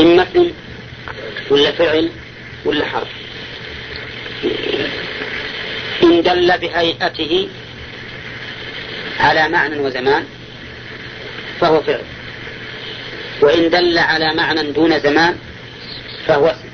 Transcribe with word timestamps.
اسم 0.00 0.52
ولا 1.50 1.72
فعل 1.72 2.10
ولا 2.64 2.84
حرف. 2.84 3.08
إن 6.02 6.22
دل 6.22 6.58
بهيئته 6.58 7.48
على 9.20 9.48
معنى 9.48 9.78
وزمان 9.78 10.24
فهو 11.60 11.82
فعل. 11.82 12.04
وإن 13.42 13.70
دل 13.70 13.98
على 13.98 14.34
معنى 14.34 14.72
دون 14.72 14.98
زمان 14.98 15.38
فهو 16.26 16.46
اسم. 16.46 16.68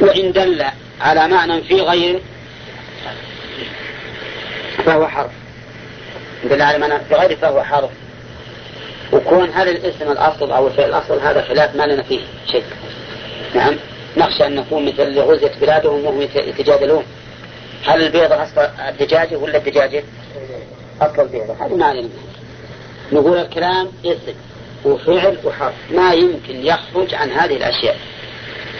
وإن 0.00 0.32
دل 0.32 0.64
على 1.00 1.28
معنى 1.28 1.62
في 1.62 1.80
غيره 1.80 2.20
فهو 4.86 5.08
حرف. 5.08 5.32
دل 6.44 6.62
على 6.62 6.78
معنى 6.78 7.04
في 7.08 7.14
غيره 7.14 7.34
فهو 7.34 7.64
حرف. 7.64 7.90
وكون 9.12 9.50
هل 9.54 9.68
الاسم 9.68 10.10
الأصل 10.12 10.52
أو 10.52 10.66
الفعل 10.66 10.88
الأصل 10.88 11.20
هذا 11.20 11.42
خلاف 11.42 11.76
ما 11.76 11.86
لنا 11.86 12.02
فيه 12.02 12.20
شيء 12.52 12.64
نعم؟ 13.54 13.76
نخشى 14.16 14.46
أن 14.46 14.54
نكون 14.54 14.86
مثل 14.86 15.20
غزية 15.20 15.52
بلادهم 15.60 16.04
وهم 16.04 16.22
يتجادلون. 16.22 17.04
هل 17.86 18.02
البيضة 18.02 18.42
أصل 18.42 18.60
الدجاجة 18.88 19.36
ولا 19.36 19.58
الدجاجة؟ 19.58 20.04
أصل 21.00 21.22
البيضة. 21.22 21.66
هذه 21.66 21.74
ما 21.74 21.84
علينا. 21.84 22.08
نقول 23.12 23.38
الكلام 23.38 23.88
اسم 24.04 24.34
وفعل 24.84 25.38
وحرف. 25.44 25.74
ما 25.90 26.12
يمكن 26.12 26.66
يخرج 26.66 27.14
عن 27.14 27.30
هذه 27.30 27.56
الأشياء. 27.56 27.96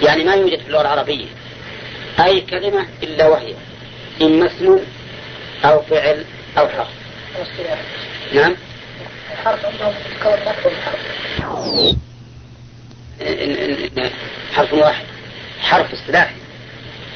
يعني 0.02 0.24
ما 0.24 0.34
يوجد 0.34 0.58
في 0.58 0.66
اللغة 0.66 0.80
العربية 0.80 1.27
أي 2.20 2.41
كلمة 2.41 2.86
إلا 3.02 3.28
وهي. 3.28 3.55
إما 4.22 4.47
اسم 4.47 4.78
أو 5.64 5.83
فعل 5.83 6.24
أو 6.58 6.69
حرف. 6.69 6.88
نعم؟ 8.34 8.56
حرف 9.45 9.66
حرف 14.52 14.73
واحد. 14.73 15.05
حرف 15.61 15.92
اصطلاحي 15.92 16.34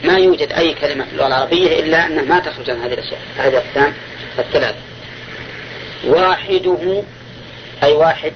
ما 0.05 0.19
يوجد 0.19 0.53
أي 0.53 0.75
كلمة 0.75 1.05
في 1.05 1.13
اللغة 1.13 1.27
العربية 1.27 1.81
إلا 1.81 2.07
أنها 2.07 2.23
ما 2.23 2.41
تخرج 2.41 2.71
عن 2.71 2.83
هذه 2.83 2.95
الأشياء. 2.95 3.21
هذه 3.39 3.49
الأقسام 3.49 3.93
الثلاث 4.39 4.75
واحدة 6.05 7.03
أي 7.83 7.93
واحد 7.93 8.33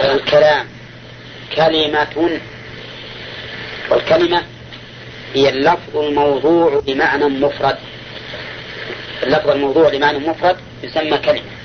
الكلام. 0.00 0.66
كلمة. 1.56 2.40
والكلمة 3.90 4.42
هي 5.34 5.48
اللفظ 5.48 5.96
الموضوع 5.96 6.80
بمعنى 6.86 7.24
مفرد. 7.24 7.78
اللفظ 9.22 9.50
الموضوع 9.50 9.88
لمعنى 9.88 10.18
مفرد 10.18 10.56
يسمى 10.82 11.18
كلمة. 11.18 11.55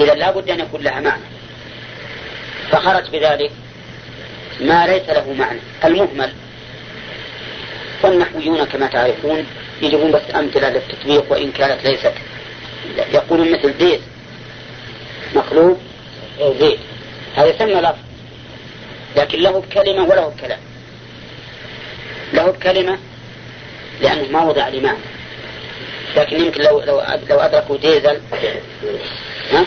إذا 0.00 0.14
لا 0.14 0.30
بد 0.30 0.50
أن 0.50 0.60
يكون 0.60 0.80
لها 0.80 1.00
معنى. 1.00 1.22
فخرج 2.70 3.10
بذلك 3.10 3.50
ما 4.60 4.86
ليس 4.86 5.08
له 5.08 5.32
معنى 5.32 5.60
المهمل. 5.84 6.32
والنحويون 8.02 8.64
كما 8.64 8.86
تعرفون 8.86 9.46
يجيبون 9.82 10.12
بس 10.12 10.22
أمثلة 10.34 10.68
للتطبيق 10.68 11.32
وإن 11.32 11.52
كانت 11.52 11.84
ليست. 11.84 12.12
يقولون 13.12 13.52
مثل 13.52 14.00
مقلوب 15.34 15.78
أو 16.40 16.54
زيت 16.58 16.78
هذا 17.36 17.46
يسمى 17.46 17.80
لفظ. 17.80 17.98
لكن 19.16 19.38
له 19.40 19.62
كلمة 19.72 20.02
وله 20.02 20.34
كلام 20.40 20.58
له 22.32 22.52
كلمة 22.62 22.98
لأنه 24.00 24.28
ما 24.30 24.44
وضع 24.44 24.68
لمعنى. 24.68 24.98
لكن 26.16 26.40
يمكن 26.40 26.62
لو 26.62 26.80
لو 26.80 27.02
لو 27.28 27.40
أدركوا 27.40 27.76
ديزل 27.76 28.20
ها؟ 29.52 29.66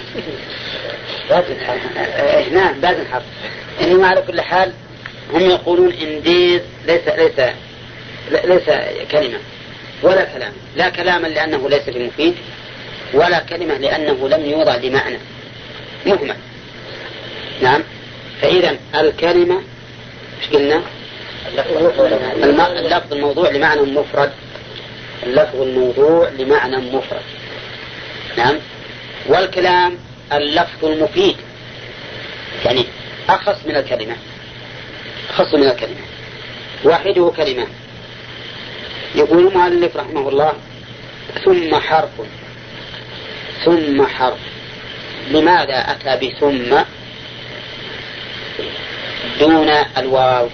لازم 1.29 1.53
نعم 2.53 2.81
لازم 2.81 3.05
حرف 3.11 3.23
إنما 3.81 4.07
على 4.07 4.21
كل 4.21 4.41
حال 4.41 4.73
هم 5.33 5.41
يقولون 5.41 5.93
إن 5.93 6.21
ديز 6.21 6.61
ليس 6.87 7.07
ليس 7.07 7.49
ليس 8.31 8.63
كلمة 9.11 9.37
ولا 10.03 10.23
كلام 10.23 10.53
لا 10.75 10.89
كلاما 10.89 11.27
لأنه 11.27 11.69
ليس 11.69 11.89
بمفيد 11.89 12.35
ولا 13.13 13.39
كلمة 13.39 13.77
لأنه 13.77 14.29
لم 14.29 14.45
يوضع 14.45 14.75
لمعنى 14.75 15.17
مهمل 16.05 16.35
نعم 17.61 17.83
فإذا 18.41 18.77
الكلمة 18.95 19.61
إيش 20.41 20.49
قلنا؟ 20.53 20.81
اللفظ 21.47 23.13
الموضوع 23.13 23.49
لمعنى 23.49 23.81
مفرد 23.81 24.31
اللفظ 25.23 25.61
الموضوع 25.61 26.29
لمعنى 26.29 26.77
مفرد 26.77 27.21
نعم 28.37 28.55
والكلام 29.27 29.97
اللفظ 30.33 30.85
المفيد. 30.85 31.35
يعني 32.65 32.85
أخص 33.29 33.65
من 33.65 33.75
الكلمة. 33.75 34.15
أخص 35.29 35.53
من 35.53 35.67
الكلمة. 35.67 36.01
واحدة 36.83 37.33
كلمة. 37.37 37.67
يقول 39.15 39.47
المؤلف 39.47 39.97
رحمه 39.97 40.29
الله 40.29 40.53
ثم 41.45 41.75
حرف. 41.75 42.11
ثم 43.65 44.05
حرف. 44.05 44.39
لماذا 45.31 45.77
أتى 45.77 46.27
بثم؟ 46.27 46.77
دون 49.39 49.69
الواو. 49.97 50.49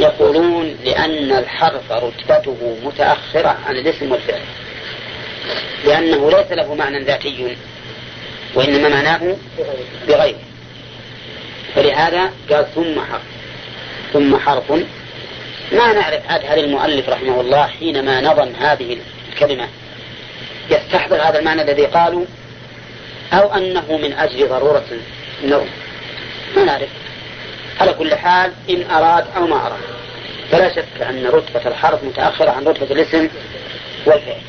يقولون 0.00 0.76
لأن 0.84 1.32
الحرف 1.32 1.92
رتبته 1.92 2.78
متأخرة 2.84 3.58
عن 3.66 3.76
الاسم 3.76 4.12
والفعل. 4.12 4.40
لأنه 5.84 6.30
ليس 6.30 6.52
له 6.52 6.74
معنى 6.74 7.04
ذاتي 7.04 7.56
وإنما 8.54 8.88
معناه 8.88 9.36
بغيره. 10.08 10.38
فلهذا 11.74 12.32
قال 12.50 12.66
ثم 12.74 13.00
حرف. 13.00 13.22
ثم 14.12 14.36
حرف. 14.38 14.70
ما 15.72 15.92
نعرف 15.92 16.30
عاد 16.30 16.40
هل 16.44 16.64
المؤلف 16.64 17.08
رحمه 17.08 17.40
الله 17.40 17.66
حينما 17.66 18.20
نظم 18.20 18.52
هذه 18.60 18.98
الكلمة 19.32 19.68
يستحضر 20.70 21.16
هذا 21.16 21.38
المعنى 21.38 21.62
الذي 21.62 21.86
قالوا 21.86 22.24
أو 23.32 23.54
أنه 23.54 23.96
من 23.96 24.12
أجل 24.12 24.48
ضرورة 24.48 24.84
النوم 25.44 25.68
ما 26.56 26.64
نعرف. 26.64 26.88
على 27.80 27.92
كل 27.92 28.14
حال 28.14 28.52
إن 28.70 28.90
أراد 28.90 29.26
أو 29.36 29.46
ما 29.46 29.66
أراد. 29.66 29.80
فلا 30.50 30.74
شك 30.74 31.02
أن 31.02 31.26
رتبة 31.26 31.66
الحرف 31.66 32.04
متأخرة 32.04 32.50
عن 32.50 32.64
رتبة 32.64 32.86
الاسم 32.90 33.28
والفعل. 34.06 34.40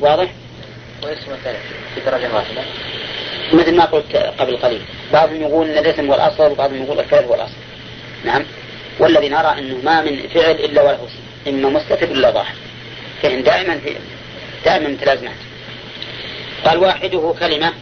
واضح؟ 0.00 0.28
واسم 1.02 1.32
الفعل 1.32 1.56
في 1.94 2.00
درجة 2.00 2.34
واحدة. 2.34 2.62
مثل 3.52 3.76
ما 3.76 3.84
قلت 3.84 4.16
قبل 4.16 4.56
قليل 4.56 4.82
بعضهم 5.12 5.42
يقول 5.42 5.70
أن 5.70 5.78
الاسم 5.78 6.08
هو 6.08 6.14
الأصل 6.14 6.50
وبعضهم 6.52 6.82
يقول 6.82 7.00
الفعل 7.00 7.24
هو 7.24 7.34
الأصل 7.34 7.54
نعم. 8.24 8.44
والذي 8.98 9.28
نرى 9.28 9.54
أنه 9.58 9.78
ما 9.84 10.02
من 10.02 10.28
فعل 10.34 10.50
إلا 10.50 10.82
وله 10.82 10.94
اسم 10.94 11.48
إما 11.48 11.68
مستتر 11.68 12.10
إلا 12.10 12.30
ظاهر. 12.30 12.54
فهم 13.22 13.40
دائما 13.40 13.78
في 13.78 13.96
دائما 14.64 14.88
متلازمات 14.88 15.34
قال 16.64 16.78
واحدة 16.78 17.34
كلمة 17.40 17.72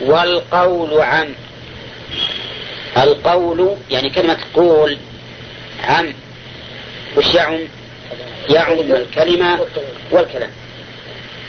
والقول 0.00 1.00
عن 1.00 1.34
القول 2.96 3.76
يعني 3.90 4.10
كلمة 4.10 4.38
قول 4.54 4.98
عم. 5.84 6.14
وش 7.16 7.34
يعم؟ 7.34 7.58
يعم 8.50 8.78
الكلمة 8.78 9.60
والكلام. 10.10 10.50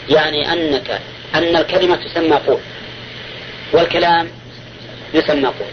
يعني 0.10 0.54
أنك 0.54 1.02
أن 1.36 1.56
الكلمة 1.56 1.96
تسمى 1.96 2.36
قول 2.36 2.60
والكلام 3.74 4.30
يسمى 5.14 5.46
قول 5.46 5.72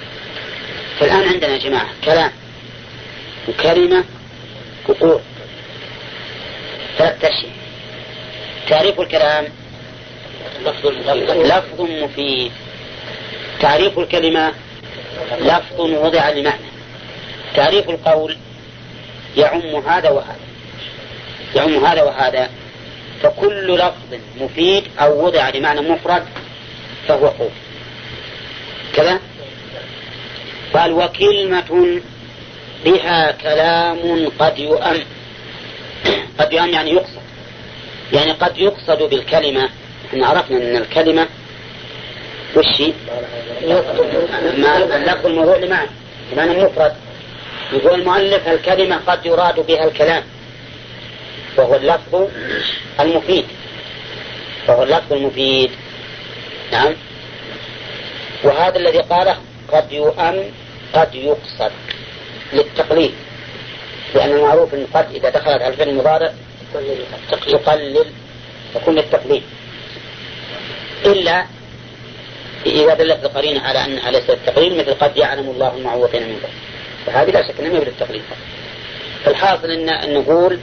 فالآن 1.00 1.28
عندنا 1.28 1.52
يا 1.52 1.58
جماعة 1.58 1.88
كلام 2.04 2.30
وكلمة 3.48 4.04
وقول 4.88 5.20
ثلاث 6.98 7.24
أشياء. 7.24 7.52
تعريف 8.68 9.00
الكلام 9.00 9.44
لفظ 11.26 11.80
مفيد. 11.80 12.52
تعريف 13.60 13.98
الكلمة 13.98 14.52
لفظ 15.40 15.80
وضع 15.80 16.30
لمعنى. 16.30 16.72
تعريف 17.56 17.90
القول 17.90 18.36
يعم 19.36 19.76
هذا 19.86 20.10
وهذا. 20.10 20.36
يعم 21.54 21.84
هذا 21.84 22.02
وهذا. 22.02 22.50
فكل 23.22 23.74
لفظ 23.74 24.20
مفيد 24.40 24.84
أو 25.00 25.26
وضع 25.26 25.48
لمعنى 25.48 25.80
مفرد 25.80 26.22
فهو 27.08 27.26
قول 27.26 27.50
كذا؟ 28.94 29.20
قال 30.74 30.92
وكلمة 30.92 32.00
بها 32.84 33.30
كلام 33.32 34.28
قد 34.38 34.58
يؤم. 34.58 35.04
قد 36.38 36.52
يؤم 36.52 36.68
يعني 36.68 36.90
يقصد. 36.90 37.22
يعني 38.12 38.32
قد 38.32 38.58
يقصد 38.58 39.02
بالكلمة. 39.02 39.68
إحنا 40.08 40.26
عرفنا 40.26 40.56
أن 40.56 40.76
الكلمة 40.76 41.26
وش 42.56 42.82
اللفظ 43.62 45.26
الموضوع 45.26 45.56
لمعنى. 45.56 45.88
لمعنى 46.32 46.64
مفرد. 46.64 46.94
يقول 47.72 48.00
المؤلف 48.00 48.48
الكلمة 48.48 49.00
قد 49.06 49.26
يراد 49.26 49.66
بها 49.66 49.84
الكلام. 49.84 50.22
وهو 51.56 51.74
اللفظ 51.74 52.28
المفيد. 53.00 53.44
وهو 54.68 54.82
اللفظ 54.82 55.12
المفيد. 55.12 55.70
نعم. 56.72 56.94
وهذا 58.44 58.78
الذي 58.78 58.98
قاله 58.98 59.36
قد 59.72 59.92
يؤم 59.92 60.44
قد 60.94 61.14
يقصد 61.14 61.72
للتقليل. 62.52 63.12
لأن 64.14 64.30
المعروف 64.30 64.74
أن 64.74 64.86
قد 64.94 65.14
إذا 65.14 65.30
دخلت 65.30 65.62
على 65.62 65.68
الفعل 65.68 65.88
المضارع 65.88 66.32
تقلل 67.46 68.06
تكون 68.74 68.94
للتقليل. 68.94 69.42
إلا 71.04 71.46
إذا 72.66 72.94
دلت 72.94 73.24
القرينة 73.24 73.60
على 73.60 73.84
أنها 73.84 74.10
ليست 74.10 74.30
التقليل 74.30 74.78
مثل 74.78 74.94
قد 74.94 75.16
يعلم 75.16 75.50
الله 75.50 75.76
المعوقين 75.76 76.28
منكم. 76.28 76.48
فهذه 77.06 77.30
لا 77.30 77.48
شك 77.48 77.60
أنها 77.60 77.84
للتقليل 77.84 78.22
فالحاصل 79.24 79.70
أن 79.70 80.14
نقول 80.14 80.58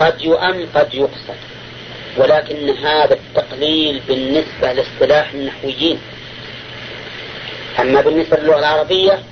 قد 0.00 0.22
يؤم 0.22 0.68
قد 0.74 0.94
يقصد. 0.94 1.36
ولكن 2.16 2.70
هذا 2.70 3.14
التقليل 3.14 4.00
بالنسبة 4.08 4.72
لاصطلاح 4.72 5.32
النحويين. 5.32 6.00
أما 7.80 8.00
بالنسبة 8.00 8.36
للغة 8.36 8.58
العربية 8.58 9.22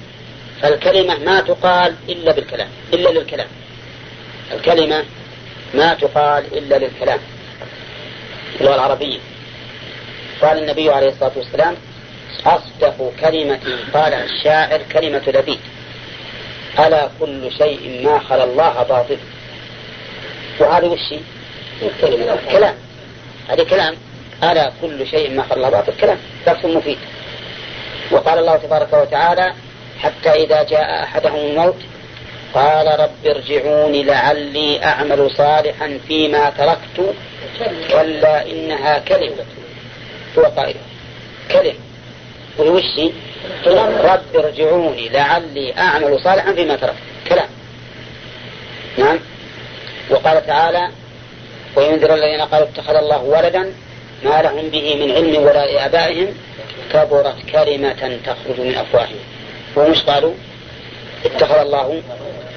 فالكلمة 0.62 1.18
ما 1.18 1.40
تقال 1.40 1.94
إلا 2.08 2.32
بالكلام 2.32 2.68
إلا 2.92 3.08
للكلام. 3.08 3.48
الكلمة 4.52 5.04
ما 5.74 5.94
تقال 5.94 6.58
إلا 6.58 6.78
للكلام. 6.78 7.18
اللغة 8.60 8.74
العربية. 8.74 9.18
قال 10.42 10.58
النبي 10.58 10.90
عليه 10.90 11.08
الصلاة 11.08 11.32
والسلام 11.36 11.76
أصدق 12.46 13.12
كلمة 13.20 13.60
قالها 13.94 14.24
الشاعر 14.24 14.82
كلمة 14.92 15.22
لبيد. 15.26 15.60
ألا 16.78 17.08
كل 17.20 17.52
شيء 17.58 18.02
ما 18.04 18.18
خلا 18.18 18.44
الله 18.44 18.82
باطل. 18.82 19.18
وهذا 20.60 20.86
وش 20.86 21.14
كلام 22.50 22.74
هذا 23.48 23.64
كلام. 23.64 23.94
ألا 24.42 24.72
كل 24.82 25.06
شيء 25.06 25.30
ما 25.30 25.44
الله 25.52 25.70
باطل 25.70 25.92
كلام 26.00 26.18
لفظ 26.46 26.66
مفيد. 26.66 26.98
وقال 28.10 28.38
الله 28.38 28.56
تبارك 28.56 28.92
وتعالى 28.92 29.52
حتى 29.98 30.30
إذا 30.30 30.62
جاء 30.62 31.02
أحدهم 31.02 31.36
الموت 31.36 31.76
قال 32.54 33.00
رب 33.00 33.26
ارجعوني 33.26 34.02
لعلي 34.02 34.84
أعمل 34.84 35.30
صالحا 35.36 35.98
فيما 36.08 36.50
تركت 36.50 37.14
كلا 37.90 38.50
إنها 38.50 38.98
كلمة. 38.98 39.44
هو 40.38 40.42
قائل. 40.42 40.76
كلمة. 41.50 41.74
ويوشي 42.58 43.12
رب 44.04 44.36
ارجعوني 44.36 45.08
لعلي 45.08 45.78
أعمل 45.78 46.20
صالحا 46.24 46.52
فيما 46.52 46.76
تركت. 46.76 46.96
كلام. 47.28 47.48
نعم. 48.98 49.18
وقال 50.10 50.46
تعالى 50.46 50.88
وينذر 51.76 52.14
الذين 52.14 52.40
قالوا 52.40 52.66
اتخذ 52.68 52.94
الله 52.94 53.22
ولدا 53.22 53.72
ما 54.24 54.42
لهم 54.42 54.68
به 54.68 54.94
من 54.94 55.10
علم 55.10 55.42
ولا 55.42 55.66
لآبائهم 55.66 56.34
كبرت 56.92 57.36
كلمة 57.52 58.18
تخرج 58.26 58.60
من 58.60 58.74
أفواههم. 58.74 59.18
ومش 59.76 60.02
قالوا 60.02 60.34
اتخذ 61.24 61.58
الله 61.58 62.02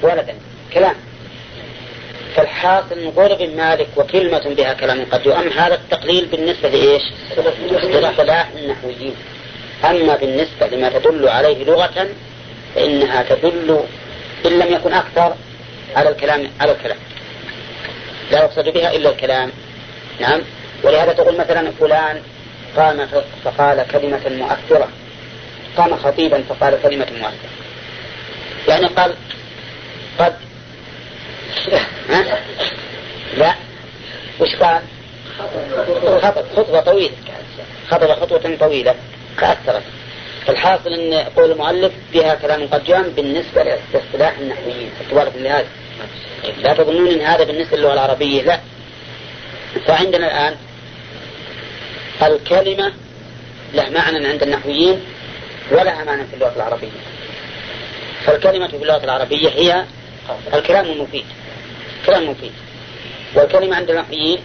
ولدا؟ 0.02 0.36
كلام. 0.74 0.96
فالحاصل 2.36 3.04
نقول 3.04 3.32
ابن 3.32 3.58
مالك 3.58 3.88
وكلمة 3.98 4.54
بها 4.58 4.74
كلام 4.74 5.06
قد 5.12 5.26
يؤم. 5.26 5.48
هذا 5.48 5.76
التقليل 5.76 6.26
بالنسبة 6.26 6.70
لإيش؟ 6.70 7.02
اصطلاح 8.06 8.50
النحويين. 8.58 9.16
أما 9.86 10.16
بالنسبة 10.16 10.68
لما 10.68 10.90
تدل 10.90 11.28
عليه 11.30 11.64
لغة 11.64 12.08
فإنها 12.76 13.24
تدل 13.24 13.80
إن 14.46 14.60
لم 14.60 14.74
يكن 14.74 14.94
أكثر 14.94 15.36
على 15.96 16.10
الكلام 16.10 16.48
على 16.60 16.72
الكلام. 16.72 16.98
لا 18.32 18.44
يقصد 18.44 18.70
بها 18.70 18.96
إلا 18.96 19.10
الكلام. 19.10 19.52
نعم. 20.20 20.42
ولهذا 20.84 21.14
تقول 21.14 21.38
مثلا 21.38 21.72
فلان 21.72 22.22
قام 22.78 23.08
فقال 23.44 23.86
كلمة 23.92 24.22
مؤثرة. 24.30 24.88
قام 25.78 25.98
خطيبا 25.98 26.44
فقال 26.50 26.82
كلمة 26.84 27.08
مؤثرة. 27.12 27.50
يعني 28.68 28.88
قال 28.88 29.16
قد 30.20 30.36
ها؟ 32.10 32.40
لا. 33.38 33.56
وش 34.40 34.56
قال؟ 34.56 34.82
خطب 36.22 36.46
خطبة 36.56 36.80
طويلة. 36.82 37.16
خطب 37.92 38.14
خطوة 38.22 38.56
طويلة. 38.60 38.96
فأثرت. 39.38 39.84
الحاصل 40.50 40.94
أن 40.94 41.14
قول 41.14 41.52
المؤلف 41.52 41.94
بها 42.14 42.36
كلام 42.36 42.68
قد 42.68 42.84
جام 42.84 43.04
بالنسبة 43.04 43.64
لاصطلاح 43.64 44.38
النحويين. 44.38 44.92
تبارك 45.12 45.32
لهذا 45.36 45.68
لا 46.58 46.74
تظنون 46.74 47.08
أن 47.08 47.22
هذا 47.22 47.44
بالنسبة 47.44 47.78
للغة 47.78 47.94
العربية 47.94 48.42
لا. 48.42 48.60
فعندنا 49.88 50.28
الآن 50.28 50.56
الكلمة 52.22 52.94
له 53.74 53.90
معنى 53.90 54.28
عند 54.28 54.44
النحويين 54.44 55.02
ولها 55.72 56.04
معنى 56.04 56.24
في 56.26 56.34
اللغة 56.34 56.54
العربية. 56.56 56.88
فالكلمة 58.26 58.68
في 58.68 58.76
اللغة 58.76 59.04
العربية 59.04 59.50
هي 59.50 59.86
الكلام 60.54 60.86
المفيد. 60.86 61.26
كلام 62.06 62.30
مفيد. 62.30 62.52
والكلمة 63.36 63.76
عند 63.76 63.90
النحويين 63.90 64.40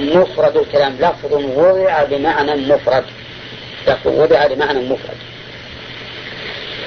مفرد 0.00 0.56
الكلام 0.56 0.96
لفظ 1.00 1.32
وضع 1.32 2.04
بمعنى 2.04 2.54
مفرد. 2.54 3.04
لفظ 3.88 4.06
وضع 4.06 4.46
بمعنى 4.46 4.78
مفرد. 4.78 5.16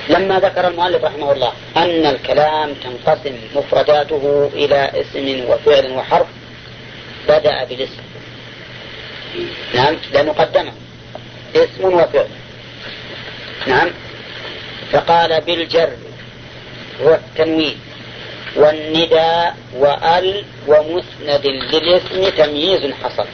لما 0.10 0.40
ذكر 0.40 0.68
المؤلف 0.68 1.04
رحمه 1.04 1.32
الله 1.32 1.52
أن 1.78 2.06
الكلام 2.06 2.74
تنقسم 2.74 3.38
مفرداته 3.56 4.50
إلى 4.54 4.92
اسم 5.02 5.46
وفعل 5.50 5.92
وحرف 5.92 6.28
بدأ 7.28 7.64
بالاسم. 7.64 8.02
نعم 9.74 9.96
لأنه 10.14 10.32
قدمه. 10.32 10.74
اسم 11.56 11.86
وفعل. 11.86 12.28
نعم. 13.68 13.90
فقال 14.92 15.42
بالجر 15.42 15.90
والتنوين 17.02 17.80
والنداء 18.56 19.56
وأل 19.76 20.44
ومسند 20.68 21.46
للاسم 21.46 22.30
تمييز 22.30 22.94
حصل. 23.04 23.28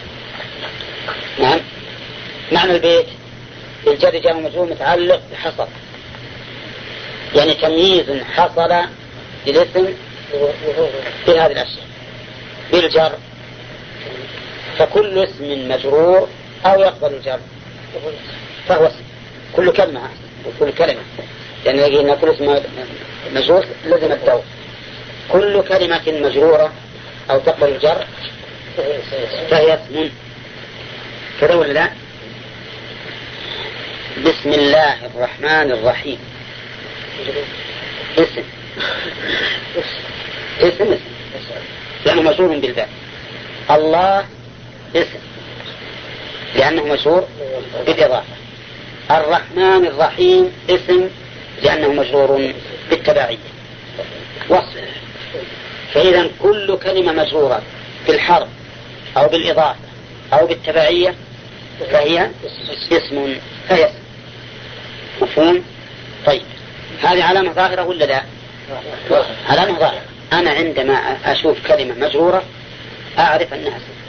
نعم. 1.39 1.59
معنى 2.51 2.71
البيت 2.71 3.07
بالجر 3.85 4.17
جاء 4.17 4.33
مجرور 4.33 4.65
متعلق 4.65 5.21
بحصل. 5.31 5.67
يعني 7.35 7.53
تمييز 7.53 8.23
حصل 8.23 8.71
للاسم 9.47 9.93
في 11.25 11.31
هذه 11.31 11.51
الأشياء. 11.51 11.85
بالجر. 12.71 13.11
فكل 14.77 15.23
اسم 15.23 15.69
مجرور 15.69 16.29
أو 16.65 16.81
يقبل 16.81 17.13
الجر. 17.13 17.39
فهو 18.67 18.87
اسم. 18.87 19.03
كل 19.55 19.71
كلمة 19.71 20.01
وكل 20.45 20.71
كلمة. 20.71 21.01
لأن 21.65 21.77
يعني 21.77 22.15
كل 22.15 22.29
اسم 22.29 22.63
مجرور 23.33 23.65
لزم 23.85 24.11
الدور. 24.11 24.43
كل 25.29 25.63
كلمة 25.63 26.01
مجرورة 26.07 26.73
أو 27.29 27.39
تقبل 27.39 27.67
الجر 27.69 28.05
فهي 29.49 29.73
اسم. 29.73 30.09
كذا 31.41 31.55
ولا 31.55 31.73
لا؟ 31.73 31.89
بسم 34.25 34.53
الله 34.53 35.05
الرحمن 35.05 35.71
الرحيم. 35.71 36.19
اسم 38.17 38.43
اسم 40.59 40.93
اسم 40.93 40.99
لأنه 42.05 42.21
مشهور 42.21 42.47
بالباء 42.57 42.89
الله 43.71 44.25
اسم. 44.95 45.19
لأنه 46.55 46.85
مشهور 46.85 47.27
بالإضافة. 47.85 48.35
الرحمن 49.11 49.85
الرحيم 49.85 50.51
اسم 50.69 51.09
لأنه 51.63 51.87
مجرور 51.87 52.53
بالتبعية. 52.89 53.37
وصف. 54.49 54.83
فإذا 55.93 56.29
كل 56.39 56.77
كلمة 56.77 57.11
مجرورة 57.11 57.61
بالحرف 58.07 58.47
أو 59.17 59.27
بالإضافة 59.27 59.79
أو 60.33 60.47
بالتبعية 60.47 61.15
فهي 61.91 62.29
اسم. 62.91 63.35
فهي 63.69 63.85
اسم. 63.85 64.01
مفهوم؟ 65.21 65.63
طيب. 66.25 66.41
هذه 67.01 67.23
علامة 67.23 67.51
ظاهرة 67.51 67.83
ولا 67.83 68.05
لا؟ 68.05 68.21
علامة 69.49 69.79
ظاهرة. 69.79 70.01
أنا 70.33 70.49
عندما 70.49 71.17
أشوف 71.25 71.67
كلمة 71.67 71.95
مجرورة 72.07 72.43
أعرف 73.19 73.53
أنها 73.53 73.77
اسم 73.77 74.01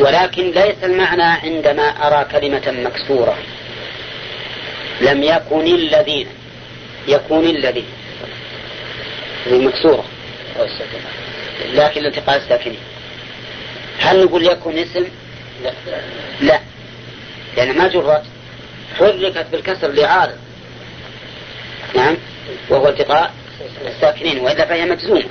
ولكن 0.00 0.50
ليس 0.50 0.84
المعنى 0.84 1.22
عندما 1.22 1.82
أرى 1.82 2.24
كلمة 2.24 2.70
مكسورة. 2.88 3.38
لم 5.00 5.22
يكن 5.22 5.66
الذين 5.66 6.26
يكون 7.08 7.44
الذين. 7.44 7.86
مكسورة. 9.46 10.04
لكن 11.72 12.06
التقاء 12.06 12.36
الساكنين. 12.36 12.78
هل 14.00 14.24
نقول 14.24 14.46
يكون 14.46 14.78
اسم؟ 14.78 15.06
لا. 15.64 15.72
لا. 16.40 16.60
لأن 17.56 17.78
ما 17.78 17.88
جرت. 17.88 18.24
حركت 18.98 19.46
بالكسر 19.52 19.88
لعارض 19.92 20.38
نعم 21.96 22.16
وهو 22.68 22.88
التقاء 22.88 23.34
الساكنين 23.86 24.38
وإلا 24.38 24.66
فهي 24.66 24.84
مجزومة. 24.84 25.24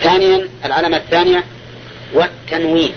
ثانيا 0.00 0.48
العلامة 0.64 0.96
الثانية 0.96 1.44
والتنوين. 2.12 2.92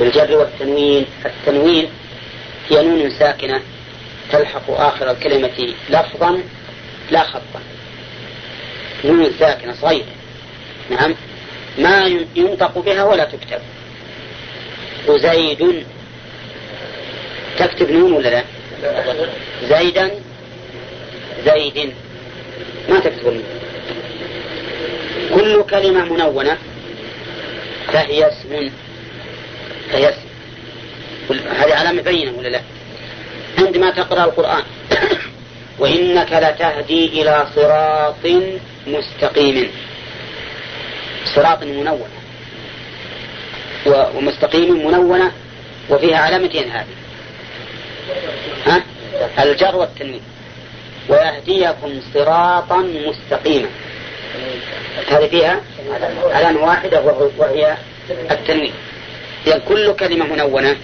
بالجر 0.00 0.36
والتنوين 0.36 1.06
التنوين 1.26 1.88
هي 2.70 2.82
نون 2.82 3.10
ساكنة 3.10 3.60
تلحق 4.32 4.70
آخر 4.70 5.10
الكلمة 5.10 5.74
لفظا 5.90 6.42
لا 7.10 7.22
خطا. 7.22 7.60
نون 9.04 9.32
ساكنة 9.38 9.72
صغيرة. 9.72 10.14
نعم 10.90 11.14
ما 11.78 12.06
ينطق 12.36 12.78
بها 12.78 13.04
ولا 13.04 13.24
تكتب. 13.24 13.60
وزيد 15.08 15.86
تكتب 17.58 17.90
نون 17.90 18.12
ولا 18.12 18.28
لا؟ 18.28 18.44
زيدا 19.62 20.10
زيد 21.44 21.92
ما 22.88 23.00
تكتب 23.00 23.28
النون. 23.28 23.44
كل 25.34 25.62
كلمة 25.62 26.04
منونة 26.04 26.58
فهي 27.86 28.28
اسم. 28.28 28.70
فهي 29.92 30.08
اسم. 30.08 30.26
هذه 31.30 31.74
علامة 31.74 32.02
بينة 32.02 32.38
ولا 32.38 32.48
لا؟ 32.48 32.60
عندما 33.58 33.90
تقرأ 33.90 34.24
القرآن 34.24 34.62
وإنك 35.80 36.32
لتهدي 36.32 37.22
إلى 37.22 37.46
صراط 37.54 38.26
مستقيم. 38.86 39.70
صراط 41.34 41.62
منونة. 41.62 42.08
ومستقيم 43.86 44.86
منونة 44.86 45.32
وفيها 45.90 46.16
علامتين 46.16 46.70
هذه؟ 46.70 47.05
الجر 49.38 49.76
والتنوين. 49.76 50.22
ويهديكم 51.08 52.00
صراطا 52.14 52.76
مستقيما. 52.76 53.68
هذه 55.08 55.28
فيها 55.28 55.60
علامة 56.24 56.64
واحدة 56.64 57.00
وهي 57.38 57.76
التنوين. 58.30 58.72
إذا 59.46 59.58
كل 59.58 59.92
كلمة 59.92 60.26
منونة 60.26 60.76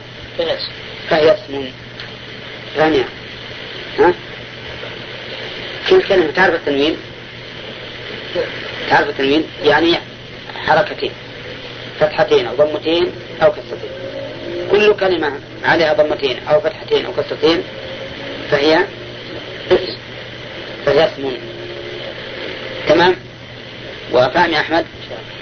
فهي 1.10 1.34
اسم 1.34 1.70
ثانية 2.76 3.04
ها؟ 3.98 4.14
كل 5.90 6.02
كلمة 6.02 6.30
تعرف 6.30 6.54
التنوين؟ 6.54 6.96
تعرف 8.90 9.08
التنوين 9.08 9.44
يعني 9.64 9.96
حركتين. 10.66 11.12
فتحتين 12.00 12.46
أو 12.46 12.54
ضمتين 12.54 13.12
أو 13.42 13.52
كسرتين. 13.52 13.90
كل 14.70 14.96
كلمة 14.96 15.32
عليها 15.64 15.92
ضمتين 15.92 16.46
أو 16.48 16.60
فتحتين 16.60 17.06
أو 17.06 17.12
كسرتين 17.12 17.62
فهي 18.52 18.86
اسم 19.70 19.96
فهي 20.86 21.04
اسم 21.04 21.36
تمام؟ 22.88 23.16
وفهم 24.12 24.52
يا 24.52 24.60
أحمد؟ 24.60 24.86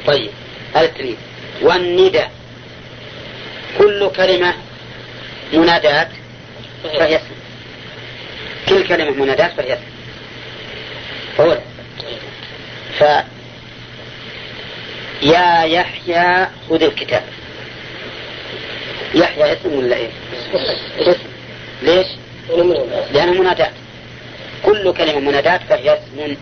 طيب. 0.06 0.30
هذا 0.74 0.84
التنوين 0.84 1.16
والندى. 1.62 2.24
كل 3.78 4.10
كلمة 4.16 4.54
منادات 5.52 6.08
فهي 6.84 7.16
اسم. 7.16 7.34
كل 8.68 8.88
كلمة 8.88 9.10
منادات 9.10 9.52
فهي 9.52 9.72
اسم. 9.74 9.82
هو 11.40 11.58
ف 12.98 13.02
يا 15.22 15.64
يحيى 15.64 16.46
خذ 16.70 16.82
الكتاب. 16.82 17.22
يحيى 19.14 19.52
اسم 19.52 19.72
ولا 19.72 19.96
إيه؟ 19.96 20.10
اسم. 20.98 21.28
ليش؟ 21.82 22.06
لأنه 23.12 23.32
منادات 23.32 23.72
كل 24.64 24.92
كلمة 24.92 25.20
منادات 25.20 25.60
فهي 25.68 25.94
اسم. 25.94 26.36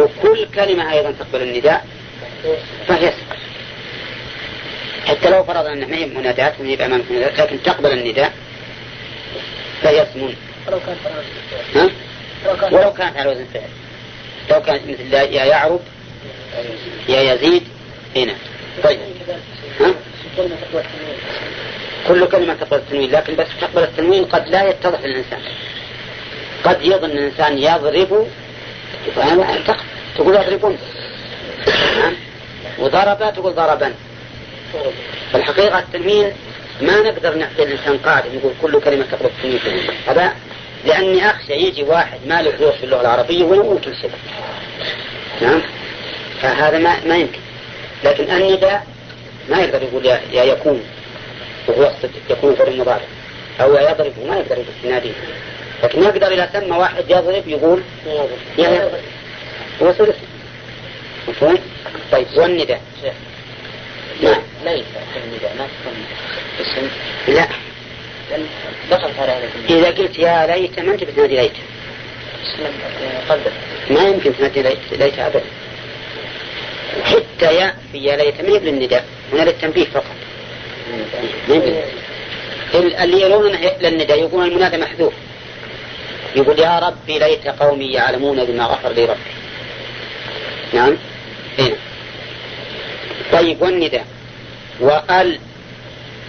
وكل 0.00 0.46
كلمة 0.54 0.92
أيضا 0.92 1.12
تقبل 1.12 1.42
النداء 1.42 1.86
فهي 2.86 3.08
اسم. 3.08 3.26
حتى 5.06 5.30
لو 5.30 5.44
فرضنا 5.44 5.72
أنها 5.72 5.88
ما 5.88 5.96
هي 5.96 6.06
منادات 6.06 6.60
ما 6.60 6.68
هي 6.68 6.86
أمامك 6.86 7.10
منادات 7.10 7.40
لكن 7.40 7.62
تقبل 7.62 7.92
النداء 7.92 8.32
فهي 9.82 10.02
اسم. 10.02 10.34
ولو 10.66 10.80
كانت 10.86 10.98
ها؟ 11.74 11.90
ولو 12.72 12.92
كانت 12.92 13.16
على 13.16 13.30
وزن 13.30 13.46
فعل. 13.54 13.68
لو 14.50 14.62
كانت 14.62 14.88
مثل 14.88 15.14
يا 15.14 15.44
يعرب 15.44 15.80
يا 17.08 17.34
يزيد 17.34 17.62
هنا. 18.16 18.34
طيب. 18.84 18.98
ها؟ 19.80 19.94
كل 22.08 22.26
كلمة 22.28 22.54
تقبل 22.54 22.76
التنوين 22.76 23.10
لكن 23.10 23.36
بس 23.36 23.46
تقبل 23.60 23.82
التنوين 23.82 24.24
قد 24.24 24.48
لا 24.48 24.68
يتضح 24.68 25.00
للإنسان. 25.00 25.40
قد 26.64 26.82
يظن 26.82 27.10
الإنسان 27.10 27.58
يضرب 27.58 28.26
تقول 30.16 30.34
يضربون. 30.34 30.78
وضرب 32.78 33.32
تقول 33.34 33.54
ضربا. 33.54 33.94
فالحقيقة 35.32 35.78
التنوين 35.78 36.32
ما 36.80 37.00
نقدر 37.00 37.34
نعطي 37.34 37.62
الإنسان 37.62 37.98
قاعدة 37.98 38.28
نقول 38.34 38.52
كل 38.62 38.80
كلمة 38.80 39.04
تقبل 39.12 39.26
التنوين 39.26 39.60
هذا 40.08 40.32
لأني 40.84 41.30
أخشى 41.30 41.52
يجي 41.52 41.82
واحد 41.82 42.18
ما 42.26 42.42
له 42.42 42.52
ذوق 42.60 42.74
في 42.74 42.84
اللغة 42.84 43.00
العربية 43.00 43.44
ويقول 43.44 43.80
كل 43.80 43.96
شيء. 43.96 44.10
نعم 45.42 45.62
فهذا 46.42 46.78
ما, 46.78 46.96
ما 47.06 47.16
يمكن. 47.16 47.38
لكن 48.04 48.24
النداء 48.24 48.86
ما 49.50 49.58
يقدر 49.58 49.82
يقول 49.82 50.06
يا, 50.06 50.20
يا 50.32 50.44
يكون. 50.44 50.82
وهو 51.68 51.92
يكون 52.30 52.54
في 52.54 52.62
المضارع 52.62 53.04
أو 53.60 53.74
يضرب 53.74 54.12
ما 54.26 54.36
يقدر 54.36 54.52
يقول 54.52 54.66
يناديه 54.84 55.12
لكن 55.82 56.02
يقدر 56.02 56.26
إذا 56.26 56.50
سمى 56.52 56.76
واحد 56.76 57.04
يضرب 57.10 57.48
يقول 57.48 57.82
يا 58.58 58.70
يضرب 58.70 59.02
هو 59.82 59.92
ثلث 59.92 60.16
مفهوم؟ 61.28 61.58
طيب 62.12 62.26
والنداء 62.36 62.80
نعم. 64.22 64.42
ليس 64.64 64.84
النداء 65.24 65.56
ما 65.58 65.66
تكون 65.66 66.04
اسم 66.60 66.88
لا. 67.28 67.48
دخل 68.90 69.10
هذا 69.18 69.48
إذا 69.70 69.90
قلت 69.90 70.18
يا 70.18 70.46
ليت 70.46 70.80
ما 70.80 70.92
أنت 70.92 71.04
بتنادي 71.04 71.36
ليت. 71.36 71.52
ما 73.90 74.08
يمكن 74.08 74.36
تنادي 74.36 74.62
ليت 74.62 74.78
ليت 74.92 75.18
أبدا. 75.18 75.42
حتى 77.04 77.54
يا 77.54 77.74
في 77.92 77.98
يا 77.98 78.16
ليت 78.16 78.40
ما 78.40 78.48
هي 78.48 78.58
للنداء 78.58 79.04
هنا 79.32 79.42
للتنبيه 79.42 79.84
فقط. 79.84 80.16
اللي 82.74 83.20
يرون 83.20 83.52
للنداء 83.80 84.18
يقولون 84.18 84.48
المنادى 84.48 84.76
محذوف. 84.76 85.12
يقول 86.36 86.58
يا 86.58 86.78
ربي 86.78 87.18
ليت 87.18 87.46
قومي 87.48 87.92
يعلمون 87.92 88.44
بما 88.44 88.64
غفر 88.64 88.92
لي 88.92 89.04
ربي. 89.04 89.20
نعم؟ 90.72 90.96
هنا 91.58 91.76
طيب 93.32 93.62
والنداء. 93.62 94.06
وال 94.80 95.38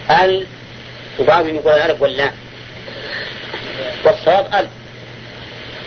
ال 0.10 0.46
وبعضهم 1.20 1.56
يقول 1.56 1.74
الألف 1.74 2.02
واللام. 2.02 2.32
والصواب 4.06 4.46
ال. 4.54 4.68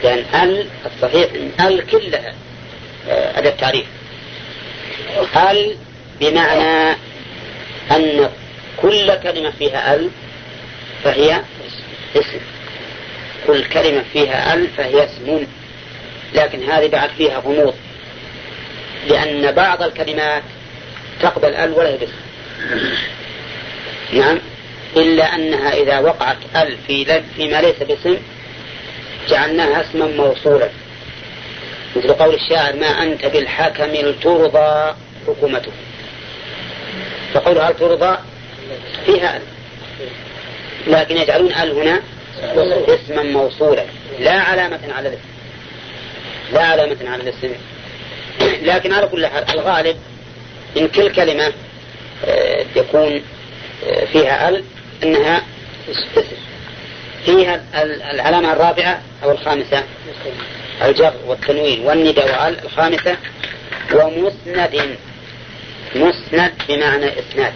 لأن 0.05 0.25
ال 0.43 0.67
الصحيح 0.87 1.31
أن 1.61 1.67
ال 1.67 1.87
كلها 1.87 2.35
آه، 3.09 3.39
أداة 3.39 3.51
تعريف. 3.51 3.87
ال 5.37 5.77
بمعنى 6.21 6.97
أن 7.91 8.31
كل 8.83 9.15
كلمة 9.15 9.51
فيها 9.51 9.95
أل 9.95 10.11
فهي 11.05 11.43
اسم. 12.17 12.41
كل 13.47 13.65
كلمة 13.65 14.05
فيها 14.13 14.55
أل 14.55 14.69
فهي 14.77 15.05
اسم. 15.05 15.47
لكن 16.35 16.63
هذه 16.63 16.89
بعد 16.89 17.11
فيها 17.11 17.39
غموض. 17.39 17.75
لأن 19.09 19.53
بعض 19.53 19.83
الكلمات 19.83 20.43
تقبل 21.21 21.55
أل 21.55 21.73
ولا 21.73 21.97
باسم 21.97 22.13
نعم. 24.13 24.39
إلا 24.97 25.35
أنها 25.35 25.75
إذا 25.75 25.99
وقعت 25.99 26.37
أل 26.57 26.77
في 26.87 27.23
فيما 27.37 27.61
ليس 27.61 27.83
باسم 27.83 28.17
جعلناها 29.29 29.81
اسما 29.81 30.07
موصولا. 30.07 30.69
مثل 31.97 32.13
قول 32.13 32.35
الشاعر 32.35 32.77
ما 32.77 33.03
أنت 33.03 33.27
بالحكم 33.27 33.91
لترضى 33.91 34.95
حكومته. 35.27 35.73
فقول 37.35 37.59
هل 37.59 37.77
ترضى؟ 37.77 38.19
فيها 39.07 39.37
ال 39.37 39.43
لكن 40.87 41.17
يجعلون 41.17 41.53
ال 41.53 41.73
هنا 41.73 42.01
اسما 42.89 43.23
موصولا 43.23 43.85
لا 44.21 44.33
علامة 44.33 44.81
على 44.97 45.09
الاسم. 45.09 45.23
لا 46.53 46.63
علامة 46.63 46.97
على 47.05 47.23
الاسم. 47.23 47.53
لكن 48.63 48.93
على 48.93 49.07
كل 49.07 49.27
حال 49.27 49.45
الغالب 49.51 49.97
إن 50.77 50.89
كل 50.89 51.13
كلمة 51.13 51.53
آه، 52.27 52.65
يكون 52.77 53.23
آه، 53.87 54.05
فيها 54.05 54.49
ال 54.49 54.65
أنها 55.03 55.43
اسم. 55.91 56.23
فيها 57.25 57.65
العلامة 58.11 58.53
الرابعة 58.53 59.03
أو 59.25 59.31
الخامسة. 59.31 59.85
الجر 60.83 61.15
والتنوين 61.27 61.87
والندى 61.87 62.21
وال 62.21 62.65
الخامسة. 62.65 63.17
ومسند 63.95 64.97
مسند 65.97 66.53
بمعنى 66.69 67.07
إسناد. 67.19 67.53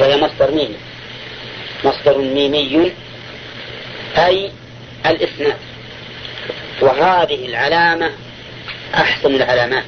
وهي 0.00 0.16
مصدر 0.16 0.50
ميمي. 0.50 0.76
مصدر 1.84 2.18
ميمي 2.18 2.92
أي 4.16 4.52
الإسناد. 5.06 5.56
وهذه 6.80 7.46
العلامة 7.46 8.10
أحسن 8.94 9.34
العلامات. 9.34 9.84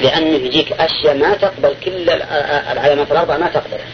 لأنه 0.00 0.36
يجيك 0.36 0.72
أشياء 0.72 1.16
ما 1.16 1.34
تقبل 1.34 1.74
كل 1.84 2.10
العلامات 2.10 3.12
الأربعة 3.12 3.36
ما 3.36 3.48
تقبلها. 3.48 3.86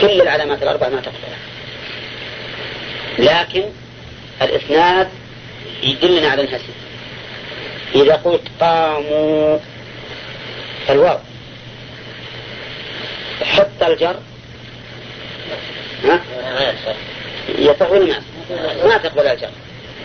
كل 0.00 0.20
العلامات 0.20 0.62
الأربعة 0.62 0.88
ما 0.88 1.00
تقبلها. 1.00 1.38
لكن 3.18 3.64
الإسناد 4.42 5.08
يدلنا 5.82 6.28
على 6.28 6.42
الهسي. 6.42 6.72
إذا 7.94 8.14
قلت 8.14 8.42
قاموا 8.60 9.58
الواو. 10.90 11.18
حط 13.42 13.82
الجر. 13.82 14.16
ها؟ 16.04 16.20
يصح 17.58 17.90
ولا 17.90 18.04
ما؟ 18.04 18.22
ما 18.84 18.96
تقبل 18.96 19.26
الجر. 19.26 19.50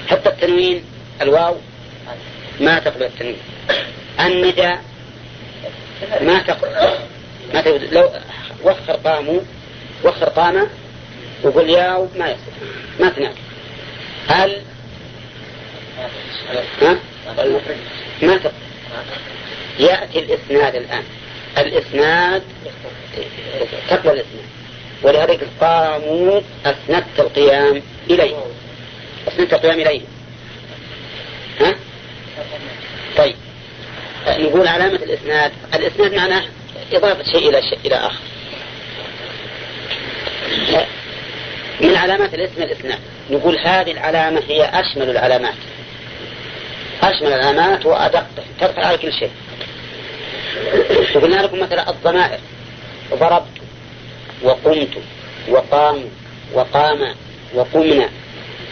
حتى 0.10 0.30
التنوين 0.30 0.84
الواو. 1.22 1.56
ما 2.60 2.80
تقبل 2.80 3.04
التنوين. 3.04 3.38
النداء. 4.20 4.84
ما 6.22 6.40
تقبل. 6.40 6.70
ما 7.54 7.62
تقبل. 7.62 7.94
لو 7.94 8.10
وخر 8.64 8.94
قاموا 8.94 9.40
وخر 10.04 10.30
قام 10.30 10.68
وقل 11.44 11.70
ياو 11.70 12.08
ما 12.16 12.30
يصح. 12.30 12.40
ما 13.00 13.10
تنادي 13.10 13.40
هل؟ 14.28 14.62
ها؟ 16.82 16.98
ما 18.22 18.38
تقبل. 18.38 18.56
يأتي 19.80 20.20
الإسناد 20.20 20.76
الآن. 20.76 21.04
الإسناد 21.58 22.44
تقبل 23.90 24.10
الإسناد. 24.10 24.46
ولذلك 25.04 25.48
قاموا 25.62 26.42
أسندت 26.66 27.20
القيام 27.20 27.82
إليه. 28.10 28.36
أسندت 29.28 29.54
القيام 29.54 29.80
إليه. 29.80 30.02
ها؟ 31.62 31.76
طيب. 33.18 33.36
نقول 34.28 34.68
علامة 34.68 34.96
الإسناد. 34.96 35.52
الإسناد 35.74 36.14
معناه 36.14 36.46
إضافة 36.94 37.24
شيء 37.24 37.50
إلى 37.50 37.62
شيء 37.62 37.80
إلى 37.86 37.96
آخر. 37.96 38.20
من 41.82 41.96
علامات 41.96 42.34
الإسم 42.34 42.62
الإسناد. 42.62 43.00
نقول 43.30 43.58
هذه 43.58 43.92
العلامة 43.92 44.42
هي 44.48 44.64
أشمل 44.74 45.10
العلامات. 45.10 45.56
أشمل 47.04 47.28
العلامات 47.28 47.86
وأدق. 47.86 48.26
تدخل 48.60 48.82
على 48.82 48.98
كل 48.98 49.14
شيء. 49.14 49.32
وقلنا 51.16 51.42
لكم 51.42 51.60
مثلا 51.60 51.90
الضمائر. 51.90 52.40
ضربت 53.14 53.62
وقمت 54.44 54.90
وقام 55.50 56.10
وقام 56.54 57.16
وقمنا. 57.54 58.10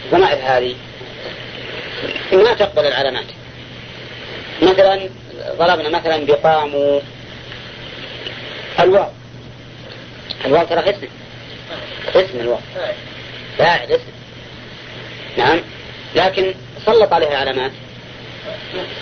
الضمائر 0.04 0.38
هذه 0.42 0.74
ما 2.32 2.54
تقبل 2.54 2.86
العلامات. 2.86 3.26
مثلا 4.62 5.08
ضربنا 5.58 5.88
مثلا 5.88 6.26
بقاموا. 6.26 7.00
الواو. 8.80 9.08
الواو 10.44 10.66
ترى 10.66 10.90
اسم 10.90 11.08
اسم 12.14 12.40
الواو. 12.40 12.58
فاعل 13.58 13.92
اسم 13.92 14.12
نعم. 15.38 15.60
لكن 16.14 16.54
سلط 16.86 17.12
عليها 17.12 17.36
علامات 17.36 17.72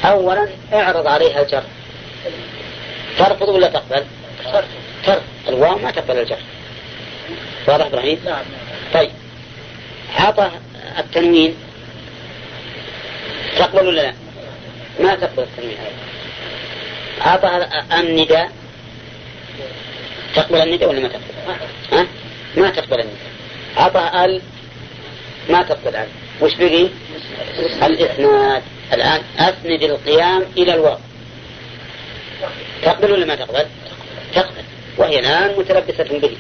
أولا 0.05 0.49
اعرض 0.73 1.07
عليها 1.07 1.43
الجر. 1.43 1.63
ترفض 3.19 3.49
ولا 3.49 3.69
تقبل؟ 3.69 4.05
ترفض 5.05 5.23
الواو 5.49 5.79
ما 5.79 5.91
تقبل 5.91 6.19
الجر. 6.19 6.39
واضح 7.69 7.87
إبراهيم؟ 7.87 8.19
نعم. 8.25 8.45
طيب. 8.95 9.11
عطى 10.19 10.51
التنوين. 10.99 11.55
تقبل 13.59 13.87
ولا 13.87 14.01
لا؟ 14.01 14.15
ما 15.01 15.15
تقبل 15.15 15.43
التنوين. 15.43 15.77
عطى 17.21 17.67
النداء. 17.93 18.53
تقبل 20.35 20.61
النداء 20.61 20.89
ولا 20.89 21.01
ما 21.01 21.09
تقبل؟ 21.09 21.55
ها؟ 21.93 22.07
ما 22.57 22.71
تقبل 22.71 23.01
النداء. 23.01 23.33
عطى 23.77 24.25
ال. 24.25 24.43
ما 25.51 25.63
تقبل 25.63 25.97
ال. 25.97 26.09
وش 26.41 26.55
بقي؟ 26.55 26.89
الإسناد 27.83 28.63
الآن 28.93 29.23
أسند 29.39 29.83
القيام 29.83 30.43
إلى 30.57 30.75
الواو. 30.75 30.99
تقبل 32.83 33.13
ولا 33.13 33.27
ما 33.27 33.35
تقبل؟ 33.35 33.67
تقبل. 34.35 34.63
وهي 34.99 35.19
الآن 35.19 35.55
متلبسة 35.59 36.19
به. 36.19 36.37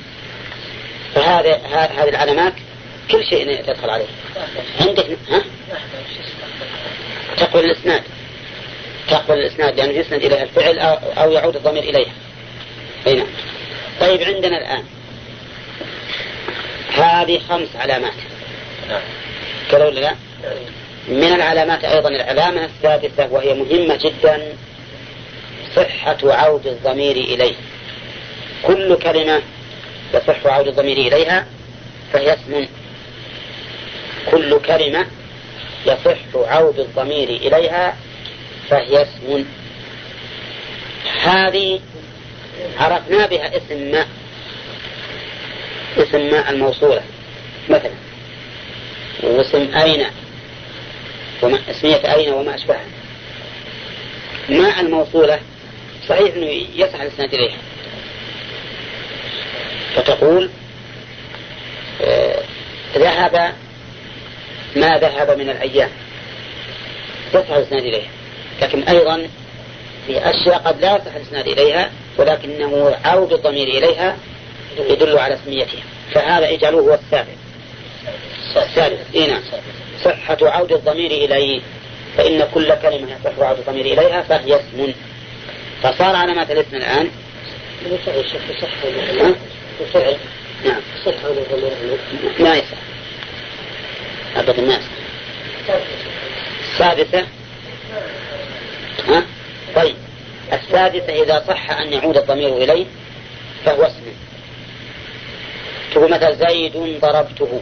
فهذا 1.14 1.60
هذه 1.72 2.08
العلامات 2.08 2.52
كل 3.10 3.24
شيء 3.24 3.62
تدخل 3.62 3.90
عليه. 3.90 4.06
عندك 4.80 5.06
ها؟ 5.30 5.42
تقبل 7.36 7.64
الإسناد. 7.64 8.02
تقبل 9.08 9.34
الإسناد 9.34 9.76
لأنه 9.76 9.92
يسند 9.92 10.24
إليها 10.24 10.42
الفعل 10.42 10.78
أو 11.18 11.32
يعود 11.32 11.56
الضمير 11.56 11.82
إليها. 11.82 12.12
أي 13.06 13.14
نعم. 13.14 13.26
طيب 14.00 14.22
عندنا 14.22 14.58
الآن. 14.58 14.84
هذه 16.94 17.40
خمس 17.48 17.68
علامات. 17.76 18.14
كذا 19.70 19.86
ولا 19.86 20.00
لا؟ 20.00 20.14
من 21.08 21.32
العلامات 21.32 21.84
أيضا 21.84 22.08
العلامة 22.08 22.64
السادسة 22.64 23.28
وهي 23.30 23.54
مهمة 23.54 23.96
جدا. 23.96 24.56
صحة 25.76 26.18
عود 26.22 26.66
الضمير 26.66 27.16
إليه. 27.16 27.54
كل 28.62 28.96
كلمة 28.96 29.42
يصح 30.14 30.46
عود 30.46 30.68
الضمير 30.68 30.96
إليها 30.96 31.46
فهي 32.12 32.34
اسم. 32.34 32.66
كل 34.30 34.60
كلمة 34.60 35.06
يصح 35.86 36.18
عود 36.34 36.78
الضمير 36.80 37.28
إليها 37.28 37.96
فهي 38.68 39.02
اسم. 39.02 39.44
هذه 41.22 41.80
عرفنا 42.78 43.26
بها 43.26 43.56
اسم 43.56 43.90
ما 43.90 44.06
اسم 45.98 46.30
ما 46.30 46.50
الموصولة. 46.50 47.02
مثلا 47.68 47.92
واسم 49.22 49.74
أين؟ 49.74 50.06
وما 51.42 51.58
اسمية 51.70 52.14
أين 52.14 52.32
وما 52.32 52.54
أشبهها؟ 52.54 52.86
ما 54.48 54.80
الموصولة؟ 54.80 55.40
صحيح 56.08 56.34
أنه 56.34 56.46
يصح 56.74 57.00
الإسناد 57.00 57.34
إليها 57.34 57.58
فتقول 59.96 60.50
آه 62.02 62.42
ذهب 62.96 63.52
ما 64.76 64.98
ذهب 64.98 65.38
من 65.38 65.50
الأيام. 65.50 65.90
يصح 67.34 67.50
الإسناد 67.50 67.82
إليها 67.84 68.10
لكن 68.62 68.82
أيضا 68.82 69.26
في 70.06 70.18
أشياء 70.18 70.58
قد 70.58 70.80
لا 70.80 70.96
يصح 70.96 71.14
الإسناد 71.14 71.48
إليها 71.48 71.90
ولكنه 72.18 72.96
عود 73.04 73.32
الضمير 73.32 73.68
إليها 73.68 74.16
يدل 74.90 75.18
على 75.18 75.34
اسميتها 75.34 75.82
فهذا 76.12 76.50
اجعلوه 76.50 76.82
هو 76.82 76.94
السابق 76.94 77.32
السادس 78.56 78.98
إيه 79.14 79.26
نعم. 79.30 79.42
صحة 80.04 80.38
عود 80.42 80.72
الضمير 80.72 81.10
إليه. 81.10 81.60
فإن 82.16 82.48
كل 82.54 82.74
كلمة 82.74 83.08
يصح 83.20 83.38
عود 83.38 83.58
الضمير 83.58 83.84
إليها 83.84 84.22
فهي 84.22 84.56
اسم. 84.56 84.92
فصار 85.82 86.16
علامات 86.16 86.50
الاسم 86.50 86.76
الآن. 86.76 87.10
بالفعل 89.78 90.16
نعم. 90.64 90.80
صح 91.06 91.12
ما 92.40 92.54
يصح 92.54 92.78
أبدا 94.36 94.62
ما 94.62 94.74
يصح. 94.74 94.88
السادسة. 96.72 97.26
ها؟ 99.08 99.24
طيب. 99.76 99.94
السادسة 100.52 101.22
إذا 101.22 101.44
صح 101.48 101.70
أن 101.70 101.92
يعود 101.92 102.16
الضمير 102.16 102.56
إليه 102.56 102.86
فهو 103.64 103.82
اسم. 103.82 104.02
تقول 105.94 106.10
مثلا 106.10 106.32
زيد 106.48 107.00
ضربته. 107.00 107.60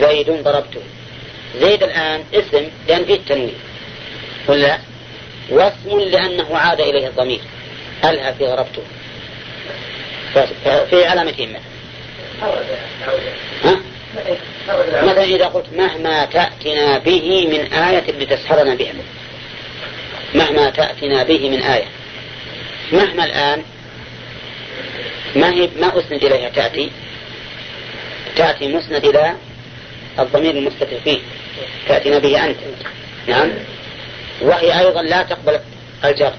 زيد 0.00 0.30
ضربته. 0.30 0.80
زيد 1.60 1.82
الآن 1.82 2.24
اسم 2.34 2.68
لأن 2.88 3.04
فيه 3.04 3.14
التنوين. 3.14 3.54
ولا 4.48 4.78
واسم 5.50 6.00
لأنه 6.00 6.56
عاد 6.56 6.80
إليه 6.80 7.06
الضمير. 7.06 7.40
ألها 8.04 8.32
في 8.32 8.46
ضربته 8.46 8.82
في 10.90 11.06
علامتين 11.06 11.48
مثلا؟ 11.50 11.62
مثلا 15.02 15.24
إذا 15.24 15.46
قلت 15.46 15.66
مهما 15.76 16.24
تأتنا 16.24 16.98
به 16.98 17.46
من 17.46 17.72
آية 17.72 18.10
لتسحرنا 18.10 18.74
بها. 18.74 18.92
مهما 20.34 20.70
تأتنا 20.70 21.22
به 21.22 21.50
من 21.50 21.62
آية. 21.62 21.86
مهما 22.92 23.24
الآن 23.24 23.62
ما 25.36 25.52
هي 25.52 25.68
ما 25.80 25.98
أسند 25.98 26.24
إليها 26.24 26.48
تأتي؟ 26.48 26.90
تأتي 28.36 28.68
مسند 28.68 29.04
إلى 29.04 29.34
الضمير 30.18 30.50
المستتر 30.50 31.00
فيه. 31.04 31.18
تأتينا 31.88 32.18
به 32.18 32.46
أنت. 32.46 32.56
نعم؟ 33.26 33.50
وهي 34.42 34.80
أيضا 34.80 35.02
لا 35.02 35.22
تقبل 35.22 35.60
الجر 36.04 36.32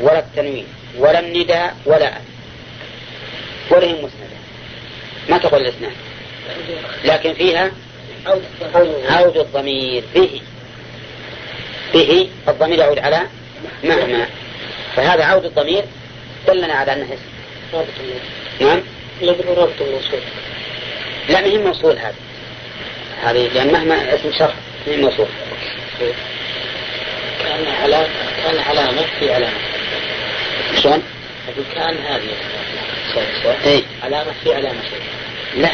ولا 0.00 0.18
التنوين 0.18 0.66
ولا 0.98 1.20
النداء 1.20 1.76
ولا 1.86 2.12
ولا 3.70 3.84
هي 3.84 3.92
مسندة. 3.92 4.36
ما 5.28 5.38
تقبل 5.38 5.60
الإسناد. 5.60 5.92
لكن 7.04 7.34
فيها 7.34 7.70
عود 9.08 9.36
الضمير. 9.36 10.04
به. 10.14 10.40
به. 11.94 12.28
الضمير 12.48 12.78
يعود 12.78 12.98
على 12.98 13.20
مهما. 13.84 14.26
فهذا 14.96 15.24
عود 15.24 15.44
الضمير 15.44 15.84
دلنا 16.46 16.74
على 16.74 16.92
أنه 16.92 17.04
اسم. 17.04 17.22
رابط 17.74 17.88
نعم؟ 18.60 18.82
لا 21.28 21.40
ما 21.40 21.46
هي 21.46 21.58
موصول 21.58 21.98
هذه 21.98 22.14
هذه 23.22 23.48
لأن 23.48 23.72
مهما 23.72 24.14
اسم 24.14 24.32
شرط 24.38 24.54
هي 24.86 24.96
موصول. 24.96 25.26
كان 27.48 27.66
علامة 27.82 28.08
كان 28.44 28.58
علامة 28.60 29.02
في 29.18 29.34
علامة 29.34 29.58
شلون؟ 30.82 31.02
أقول 31.48 31.64
كان 31.74 31.96
هذه 31.96 32.22
إيه؟ 33.64 33.82
علامة 34.02 34.32
في 34.44 34.54
علامة. 34.54 34.80
لا. 35.56 35.70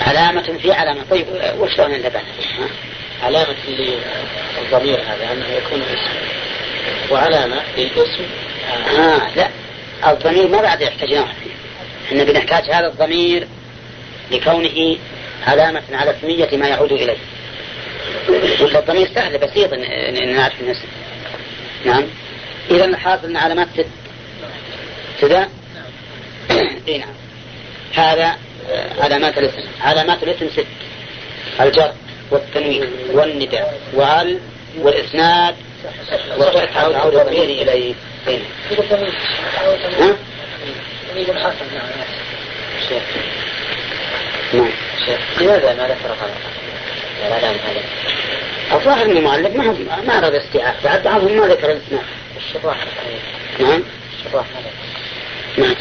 علامة 0.00 0.58
في 0.62 0.72
علامة. 0.72 1.04
طيب 1.10 1.26
وشلون 1.58 1.94
اللبن؟ 1.94 2.20
علامة 3.22 3.54
للضمير 3.68 5.00
هذا 5.00 5.32
أنه 5.32 5.46
يكون 5.48 5.82
اسم. 5.82 6.16
وعلامة 7.10 7.62
للاسم 7.78 8.24
آه 8.98 9.34
لا. 9.36 9.48
الضمير 10.12 10.48
ما 10.48 10.62
بعد 10.62 10.80
يحتاج 10.80 11.12
إحنا 12.06 12.24
بنحتاج 12.24 12.70
هذا 12.70 12.86
الضمير 12.86 13.46
لكونه 14.30 14.96
علامة 15.46 15.82
على 15.92 16.10
اسمية 16.18 16.56
ما 16.56 16.68
يعود 16.68 16.92
إليه. 16.92 17.16
ولا 18.60 18.78
الضمير 18.78 19.08
سهل 19.14 19.38
بسيط 19.38 19.72
ان 19.72 20.36
نعرف 20.36 20.60
الاسم 20.60 20.88
نعم. 21.86 22.04
إذا 22.70 22.84
الحاصل 22.84 23.26
ان 23.26 23.36
علامات 23.36 23.68
ست 23.74 23.86
كذا 25.20 25.48
اي 26.88 26.98
نعم. 26.98 27.08
هذا 27.94 28.36
آه، 28.70 29.02
علامات 29.02 29.38
الاسم. 29.38 29.68
علامات 29.80 30.22
الاسم 30.22 30.48
ست. 30.48 30.66
الجر 31.60 31.92
والتنوين 32.30 32.90
والنداء 33.12 33.80
وال 33.92 34.38
والإسناد 34.78 35.54
وصحة 36.38 36.96
عود 36.96 37.14
الضمير 37.14 37.44
إليه. 37.44 37.94
ها؟ 40.00 40.16
نعم. 44.54 44.70
لماذا 45.40 45.74
ما 45.74 45.88
ذكر 45.88 46.16
العلامة 47.26 47.56
هذا؟ 47.56 47.82
الظاهر 48.72 49.04
ان 49.04 49.16
المؤلف 49.16 49.56
ما 49.56 49.76
ما 50.06 50.18
أراد 50.18 50.34
استيعاب. 50.34 50.74
بعد 50.84 51.02
بعضهم 51.02 51.36
ما 51.36 51.46
ذكر 51.46 51.70
الاسماء 51.70 52.04
الشراح 52.36 52.76
نعم. 53.60 53.82
الشراح 54.18 54.46
نعم. 55.58 55.74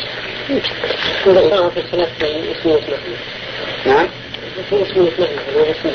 ذكرها 1.27 1.69
في 1.69 1.79
الثلاث 1.79 2.09
اسم 2.23 2.69
واسم. 2.69 2.85
نعم. 3.85 4.07
في 4.69 4.83
اسم 4.83 4.99
واسم 4.99 5.23
هو 5.55 5.63
اسم 5.63 5.89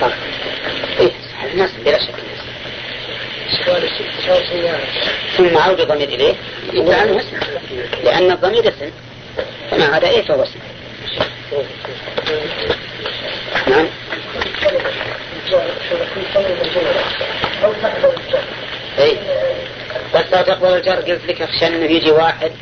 طيب. 0.00 0.12
إيه 1.00 1.10
الناس 1.52 1.70
بلا 1.84 1.98
شك. 1.98 2.14
ثم 5.36 5.58
عود 5.58 5.80
الضمير 5.80 6.08
إليه. 6.08 6.34
يقول 6.72 6.94
عنه 6.94 7.16
اسم. 7.20 7.36
لأن 8.04 8.30
الضمير 8.30 8.68
اسم. 8.68 8.90
فما 9.70 9.86
عاد 9.86 10.04
إيه 10.04 10.22
فهو 10.22 10.42
اسم 10.42 10.58
نعم 13.66 13.86
اي 18.98 19.18
بس 20.14 20.23
لا 20.34 20.42
تقبل 20.42 20.68
الجر. 20.68 20.94
قلت 20.94 21.20
لك 21.28 21.42
اخشى 21.42 21.66
إنه 21.66 21.84
يجي 21.84 22.10
واحد 22.10 22.52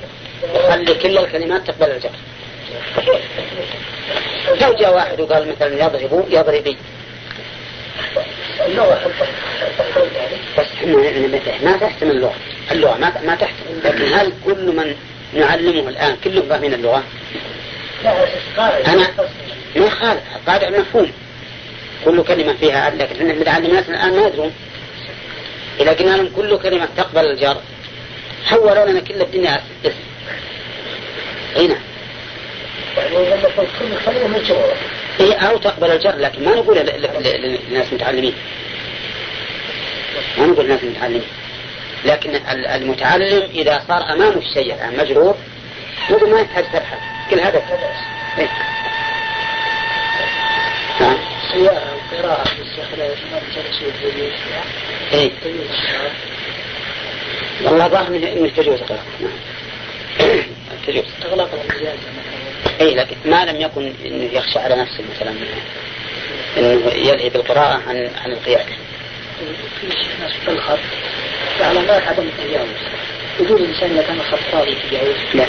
يخلي 0.55 0.95
كل 0.95 1.19
الكلمات 1.19 1.67
تقبل 1.67 1.91
الجر. 1.91 2.11
لو 4.61 4.73
جاء 4.75 4.95
واحد 4.95 5.21
وقال 5.21 5.49
مثلا 5.49 5.85
يضرب 5.85 6.25
يضربي 6.31 6.77
بس 10.59 10.67
ما 11.63 11.77
تحتمل 11.77 12.11
اللغة. 12.11 12.35
اللغة 12.71 12.97
ما 12.99 13.13
ما 13.25 13.35
تحتمل 13.35 13.81
لكن 13.85 14.15
هل 14.15 14.33
كل 14.45 14.77
من 14.77 14.97
نعلمه 15.35 15.89
الآن 15.89 16.17
كلهم 16.25 16.49
فاهمين 16.49 16.75
اللغة؟ 16.75 17.05
أنا 18.87 19.09
ما 19.77 19.91
خالف 19.91 20.21
قاعدة 20.47 20.79
مفهوم. 20.79 21.13
كل 22.05 22.23
كلمة 22.25 22.53
فيها 22.53 22.91
لكن 22.91 23.31
إحنا 23.31 23.43
بنعلم 23.43 23.67
الناس 23.67 23.89
الآن 23.89 24.17
ما 24.17 24.27
يدرون 24.27 24.53
إذا 25.81 25.93
قلنا 25.93 26.17
لهم 26.17 26.29
كل 26.37 26.59
كلمة 26.59 26.89
تقبل 26.97 27.25
الجر 27.27 27.57
حولوا 28.45 28.91
لنا 28.91 29.01
كل 29.01 29.23
الدنيا. 29.23 29.63
اسم 29.85 29.95
أي 31.57 31.67
نعم. 31.67 31.83
إيه 35.21 35.35
أو 35.35 35.59
تقبل 35.59 35.91
الجر 35.91 36.17
لكن 36.17 36.45
ما 36.45 36.55
نقول 36.55 36.77
للناس 36.77 37.87
المتعلمين. 37.93 38.35
ما 40.39 40.47
نقول 40.47 40.65
للناس 40.65 40.83
المتعلمين. 40.83 41.23
لكن 42.05 42.41
المتعلم 42.47 43.43
إذا 43.55 43.83
صار 43.89 44.13
أمامه 44.13 44.37
الشيء 44.37 44.75
الآن 44.75 44.97
مجرور 44.97 45.37
نقول 46.11 46.31
ما 46.31 46.41
يحتاج 46.41 46.65
تبحث. 46.65 46.99
كل 47.31 47.41
هذا. 47.41 47.63
إيه؟ 48.39 48.49
نعم. 51.01 51.19
اي 55.13 55.31
والله 57.65 57.89
ظاهر 57.89 58.07
انه 58.07 58.49
تجوز 58.57 58.81
القراءة. 58.81 59.05
نعم. 59.21 60.43
تجوز 60.87 61.05
اغلاق 61.25 61.51
الامتياز 61.55 61.99
اي 62.81 62.95
لكن 62.95 63.17
ما 63.25 63.45
لم 63.45 63.61
يكن 63.61 63.93
انه 64.05 64.33
يخشى 64.33 64.59
على 64.59 64.75
نفسه 64.75 65.05
مثلا 65.15 65.35
إنه 66.59 66.93
يلهي 66.93 67.29
بالقراءة 67.29 67.83
عن 67.89 68.11
عن 68.25 68.33
القيادة. 68.33 68.73
في 69.81 69.87
ناس 70.21 70.33
في 70.45 70.51
الخط 70.51 70.79
علامات 71.61 72.03
عدم 72.03 72.23
التجاوز 72.23 72.69
يقول 73.41 73.61
الإنسان 73.63 73.91
إذا 73.91 74.03
كان 74.03 74.19
فاضي 74.53 74.71
يتجاوز 74.71 75.17
لا 75.35 75.47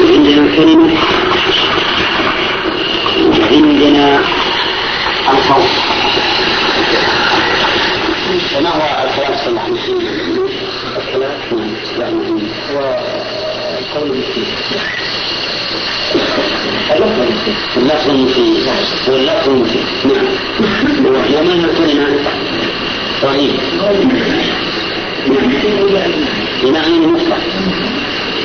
عندنا 0.00 0.56
كلمة 0.56 0.96
عندنا 3.50 4.20
الخوف 5.32 5.70
وما 8.56 8.70
هو 8.70 9.08
الكلام 9.08 9.32
الصلاح 9.32 9.66
الكلام 10.96 11.30
هو 12.72 12.96
القول 13.96 14.02
المفيد 14.02 14.44
اللفظ 17.76 18.10
المفيد 18.10 18.68
واللفظ 19.08 19.48
المفيد 19.48 19.84
نعم. 20.04 20.26
هي 21.24 21.42
الكلمة 21.64 22.06
رهيب. 23.22 23.54
بمعنى 26.62 27.06
مفرد. 27.06 27.42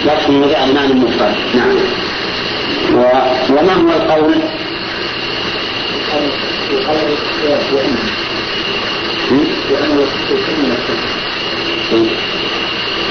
لفظ 0.05 0.29
وجاء 0.29 0.71
بمعنى 0.71 0.93
مفرد. 0.93 1.35
نعم. 1.55 1.75
و... 2.93 2.99
وما 3.49 3.73
هو 3.73 3.89
القول؟ 3.89 4.35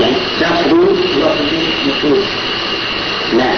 يعني 0.01 0.17
تأخذ 0.41 0.75
لا 3.33 3.55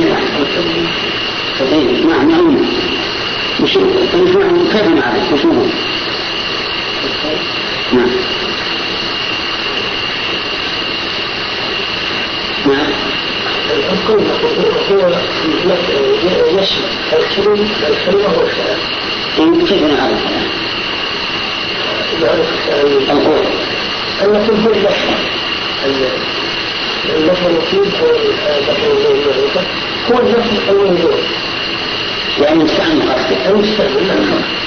نعم. 0.00 0.26
نعم 2.30 2.56
وشو 3.62 3.80
كيف 4.72 4.88
نعرف؟ 4.88 5.46
هو؟ 5.46 5.52
نعم. 7.92 8.10
نعم. 12.66 12.92
القول 13.92 14.22
هو 14.90 15.10
يشمل 16.58 16.84
الكلمة 17.88 18.38
والكلام 18.38 19.66
كيف 19.66 19.82
نعرف؟ 19.82 20.55
القول 23.10 23.44
أن 24.22 24.36
هو 24.36 24.72
اللفظ 24.72 25.06
اللفظ 27.16 27.46
المفيد 27.46 27.92
أو 28.02 28.06
اللفظ 28.10 29.62
هو 30.12 30.18
اللفظ 30.18 30.70
الموجود 30.70 31.20
يعني 32.42 32.64
مستعمل 32.64 33.02
قصدك 33.02 33.36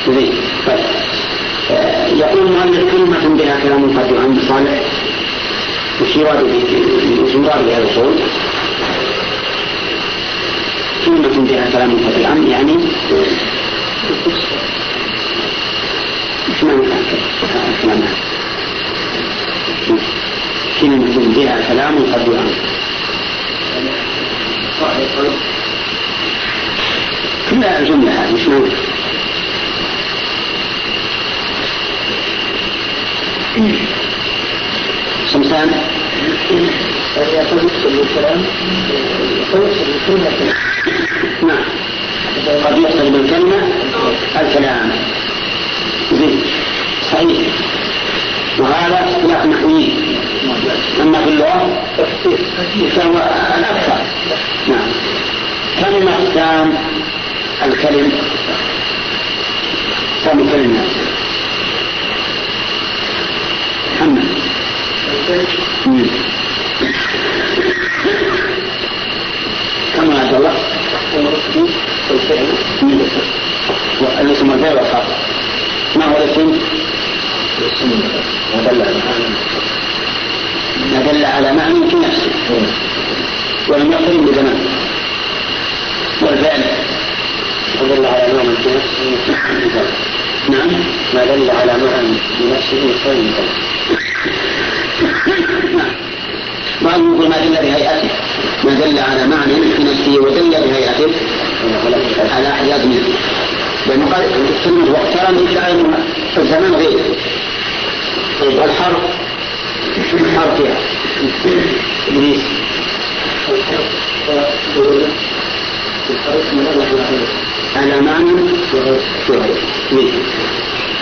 زين 0.07 0.33
طيب 0.67 0.79
يقول 2.17 2.47
المؤلف 2.47 2.91
كلمة 2.91 3.37
بها 3.37 3.59
كلام 3.63 3.99
قد 3.99 4.13
عن 4.13 4.39
صالح 4.47 4.81
وش 6.01 6.15
يراد 6.15 6.43
وش 7.23 7.35
بهذا 7.61 7.83
القول؟ 7.83 8.13
كلمة 11.05 11.47
بها 11.49 11.69
كلام 11.73 11.91
قد 11.91 12.23
عن 12.25 12.47
يعني 12.47 12.75
معنى 16.69 16.93
الكلام 17.83 18.03
كلمة 20.81 21.35
بها 21.35 21.61
كلام 21.67 21.95
قد 21.97 22.27
يعمل 22.27 22.55
كلها 27.49 27.79
الجملة 27.79 28.11
هذه 28.11 28.35
شمسان 35.33 35.71
الكلام 38.01 38.45
نعم. 41.43 41.63
قد 42.65 42.77
يقصد 42.77 43.11
بالكلمة 43.11 43.57
الكلام 44.41 44.91
زين 46.13 46.41
صحيح 47.11 47.47
وهذا 48.59 49.05
اختلاف 49.09 49.45
نحوي 49.45 49.89
أما 51.01 51.23
في 51.23 51.29
اللغة 51.29 51.83
فهو 52.95 53.17
الأكثر 53.57 54.01
نعم 54.67 54.89
كم 55.81 56.07
أقسام 56.07 56.73
الكلم 57.65 58.11
كم 60.25 60.49
كلمة 60.49 60.83
محمد 63.95 64.25
كم 69.95 70.11
عبد 70.17 70.33
الله 70.33 70.53
الاسم 74.21 74.51
الفعل 74.51 74.79
ما 75.95 76.05
هو 76.05 76.17
الاسم؟ 76.17 76.59
ما 78.55 79.58
دل 81.11 81.25
على 81.25 81.53
معنى 81.53 81.89
في 81.89 81.95
نفسه. 81.95 82.31
ولم 83.67 83.91
يقرن 83.91 84.25
بزمان. 84.25 84.59
والفعل 86.21 86.63
ما 87.81 87.95
دل 87.95 88.05
على 88.05 88.33
معنى 88.33 88.55
في 88.55 88.69
نفسه. 88.69 89.17
نعم. 90.49 90.69
ما 91.13 91.25
دل 91.25 91.49
على 91.49 91.71
معنى 91.71 92.17
في 92.37 92.43
نفسه 92.53 92.93
فإن 93.05 93.33
بعضهم 96.81 97.15
يقول 97.15 97.29
ما 97.29 97.37
دل 97.37 97.51
بهيئته؟ 97.51 98.09
ما 98.63 98.73
دل 98.73 98.99
على 98.99 99.27
معنى 99.27 99.53
في 99.53 99.83
نفسه 99.83 100.21
ودل 100.21 100.49
بهيئته 100.49 101.11
على 102.35 102.47
حياة 102.47 102.85
منه. 102.85 103.09
لأنه 103.87 104.05
قال 104.05 104.23
كلمة 104.65 104.91
واقترن 104.91 105.37
أن 105.57 105.93
الزمان 106.37 106.75
غير. 106.75 106.99
والحرف 108.41 109.01
حرف 110.35 110.61
فيها. 110.61 110.88
إبليس 112.07 112.41
على 117.75 118.01
معنى 118.01 118.31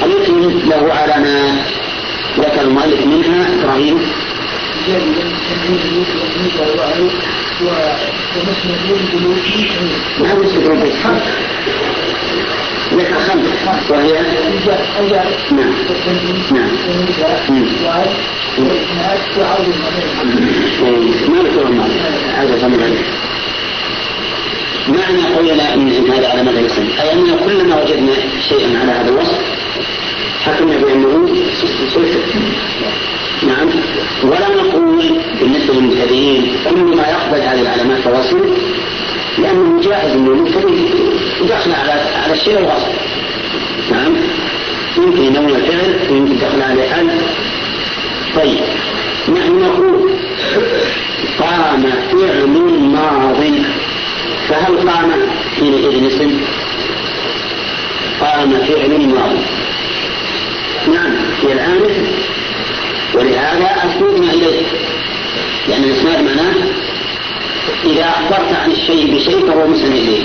الاسم 0.06 0.60
له 0.70 0.94
علامات 0.94 1.66
ذكر 2.40 2.62
المؤلف 2.62 3.06
منها 3.06 3.48
إبراهيم. 3.62 3.98
هو 10.20 10.44
اسم 10.44 10.72
البيت 10.72 10.96
حرف 11.04 11.24
لك 12.92 13.14
خمس 13.14 13.92
وهي 13.92 14.14
نعم 15.52 15.74
نعم 16.52 16.70
الماضي 21.68 22.00
هذا 22.38 22.58
ثمن 22.58 22.98
معنى 24.88 25.36
قولنا 25.36 25.74
ان 25.74 26.12
هذا 26.12 26.30
على 26.30 26.44
مدى 26.44 26.60
الاسم 26.60 26.88
اي 27.02 27.14
اننا 27.14 27.36
كلما 27.36 27.82
وجدنا 27.82 28.14
شيئا 28.50 28.80
على 28.80 28.92
هذا 28.92 29.10
الوصف 29.10 29.40
حكمنا 30.46 30.78
بانه 30.78 31.28
نعم. 33.44 33.70
ولا 34.24 34.64
نقول 34.64 35.04
بالنسبة 35.40 35.74
للمبتدئين 35.74 36.56
كل 36.70 36.80
ما 36.80 37.08
يقبل 37.08 37.42
هذه 37.42 37.62
العلامات 37.62 37.98
فواصل 37.98 38.40
لأنه 39.38 39.82
جائز 39.82 40.12
إنه 40.12 40.32
المبتدئ 40.32 40.70
يدخل 41.42 41.72
على 41.72 41.92
على 42.24 42.34
الشيء 42.34 42.58
الوصف 42.58 42.92
نعم. 43.92 44.14
يمكن 44.98 45.24
ينون 45.24 45.56
الفعل 45.56 46.12
ويمكن 46.12 46.34
يدخل 46.34 46.62
عليه 46.62 46.90
حل 46.90 47.10
طيب. 48.36 48.60
نحن 49.36 49.62
نقول 49.62 50.12
قام 51.40 51.84
فعل 52.12 52.48
ماض. 52.80 53.44
فهل 54.50 54.90
قام؟ 54.90 55.12
حينئذ 55.60 56.08
اسم؟ 56.08 56.40
قام 58.22 58.54
فعل 58.68 59.08
ماض. 59.08 59.36
نعم. 60.88 61.16
هي 61.44 61.54
اسم 61.54 62.17
ولهذا 63.14 63.76
أسندنا 63.86 64.34
إليه. 64.34 64.62
لأن 65.68 65.84
الإسناد 65.84 66.24
معناه 66.24 66.54
إذا 67.86 68.10
أخبرت 68.10 68.54
عن 68.64 68.72
الشيء 68.72 69.16
بشيء 69.16 69.48
فهو 69.48 69.68
مسند 69.68 69.96
إليه. 69.96 70.24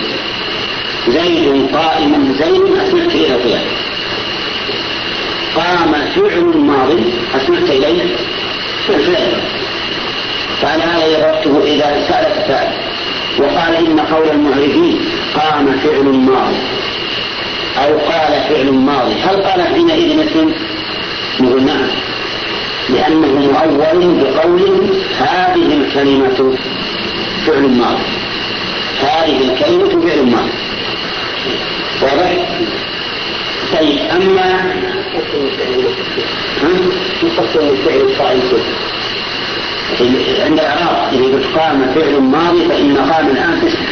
زيد 1.08 1.66
قائم 1.72 2.36
زيد 2.38 2.76
أسندت 2.76 3.14
إلى 3.14 3.38
فلان 3.38 3.64
قام 5.56 5.92
فعل 6.14 6.56
ماضي 6.56 7.04
أسندت 7.34 7.70
إليه 7.70 8.02
الفعل 8.88 9.40
فعلى 10.62 10.82
هذا 10.82 11.40
إذا 11.64 12.06
سألت 12.08 12.46
سائل 12.48 12.72
وقال 13.38 13.74
إن 13.74 14.00
قول 14.00 14.30
المعرفين 14.30 15.00
قام 15.34 15.78
فعل 15.84 16.04
ماضي. 16.04 16.56
أو 17.78 17.98
قال 17.98 18.42
فعل 18.48 18.72
ماضي. 18.72 19.14
هل 19.14 19.36
قال 19.42 19.62
حينئذ 19.62 20.20
اسم؟ 20.20 20.52
نقول 21.40 21.64
نعم. 21.64 21.88
لأنه 22.88 23.26
مؤول 23.26 24.20
بقول 24.20 24.86
هذه 25.18 25.74
الكلمة 25.80 26.56
فعل 27.46 27.62
ماضي. 27.62 28.02
هذه 29.02 29.50
الكلمة 29.50 30.08
فعل 30.08 30.22
ماضي. 30.22 30.50
واضح؟ 32.02 32.32
طيب 33.72 33.98
أما 34.16 34.72
يقسم 37.22 37.68
الفعل 37.68 38.00
الفاعل 38.00 38.40
عند 40.44 40.58
الإعراب 40.58 41.12
إذا 41.12 41.24
قلت 41.24 41.46
قام 41.58 41.92
فعل 41.94 42.20
ماضي 42.20 42.64
فإن 42.68 42.96
قام 42.96 43.26
الآن 43.26 43.60
اسم. 43.66 43.84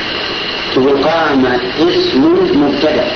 تقول 0.74 1.04
قام 1.04 1.46
اسم 1.78 2.22
مبتدأ. 2.54 3.06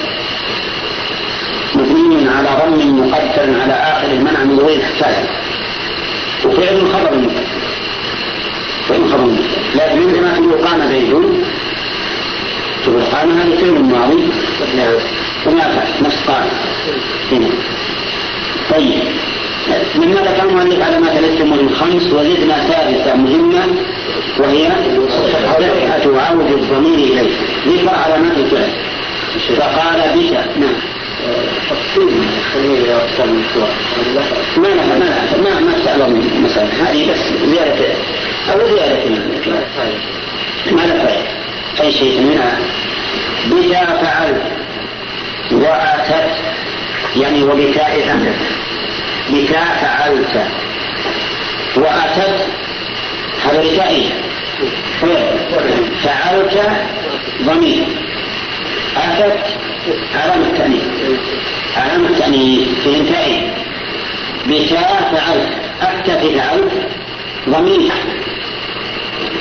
مبني 1.74 2.28
على 2.28 2.48
ضم 2.62 3.00
مقدر 3.00 3.60
على 3.62 3.72
آخر 3.72 4.12
المنع 4.12 4.44
من 4.44 4.58
غير 4.58 4.80
احتاج. 4.82 5.14
وفعل 6.46 6.86
خبر 6.92 7.14
مبتدأ 7.18 7.44
فإن 8.88 9.08
خبر 9.12 9.24
مبتدأ 9.24 9.48
لكن 9.74 9.98
عندما 9.98 10.34
تقول 10.34 10.66
قام 10.66 10.88
زيد 10.88 11.10
تقول 12.84 13.02
قام 13.02 13.30
هذا 13.38 13.56
فعل 13.56 13.70
ماضي. 13.70 14.22
وما 15.46 15.60
فعل 15.60 16.02
نفس 16.02 16.16
قام 16.26 16.48
هنا. 17.32 17.48
طيب. 18.70 19.02
مما 19.96 20.20
ذكر 20.20 20.48
المؤلف 20.48 20.82
علامات 20.82 21.16
الاسم 21.18 21.52
الخمس 21.52 22.02
وزدنا 22.12 22.56
سادسة 22.68 23.14
مهمة 23.14 23.64
وهي 24.38 24.68
صحة 25.32 26.20
عود 26.20 26.52
الضمير 26.52 26.94
إليه 26.94 27.30
ذكر 27.66 27.94
علامات 27.94 28.36
الفعل 28.36 28.68
فقال 29.56 30.00
بك. 30.18 30.32
نعم. 30.60 30.93
ما 34.56 34.68
لها 34.68 34.98
ما 40.72 40.82
لها 40.82 41.22
أي 41.80 41.92
شيء 41.92 42.20
منها 42.20 42.58
بك 43.46 43.72
فعلت 44.02 44.42
وأتت 45.52 46.30
يعني 47.16 47.42
وبكاء 47.42 48.12
أمرك 48.12 48.38
بك 49.30 49.56
فعلت 49.80 50.46
وأتت 51.76 52.46
هذا 53.44 53.62
بكائية 53.62 54.10
فعلت 56.02 56.70
ضمير 57.42 57.86
أتت 58.96 59.56
علامة 60.14 60.46
التأنيث 60.46 60.82
علامة 61.76 62.08
التأنيث 62.08 62.68
في 62.84 62.96
انتهي 62.96 63.40
بكاء 64.46 65.12
فعلت. 65.12 65.48
أتت 65.82 66.26
فعلت 66.26 66.72
ضمير. 67.48 67.92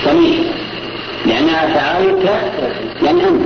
ضمير. 0.06 0.44
لأنها 1.26 1.68
فعلت 1.74 2.30
يعني 3.04 3.28
أنت. 3.28 3.46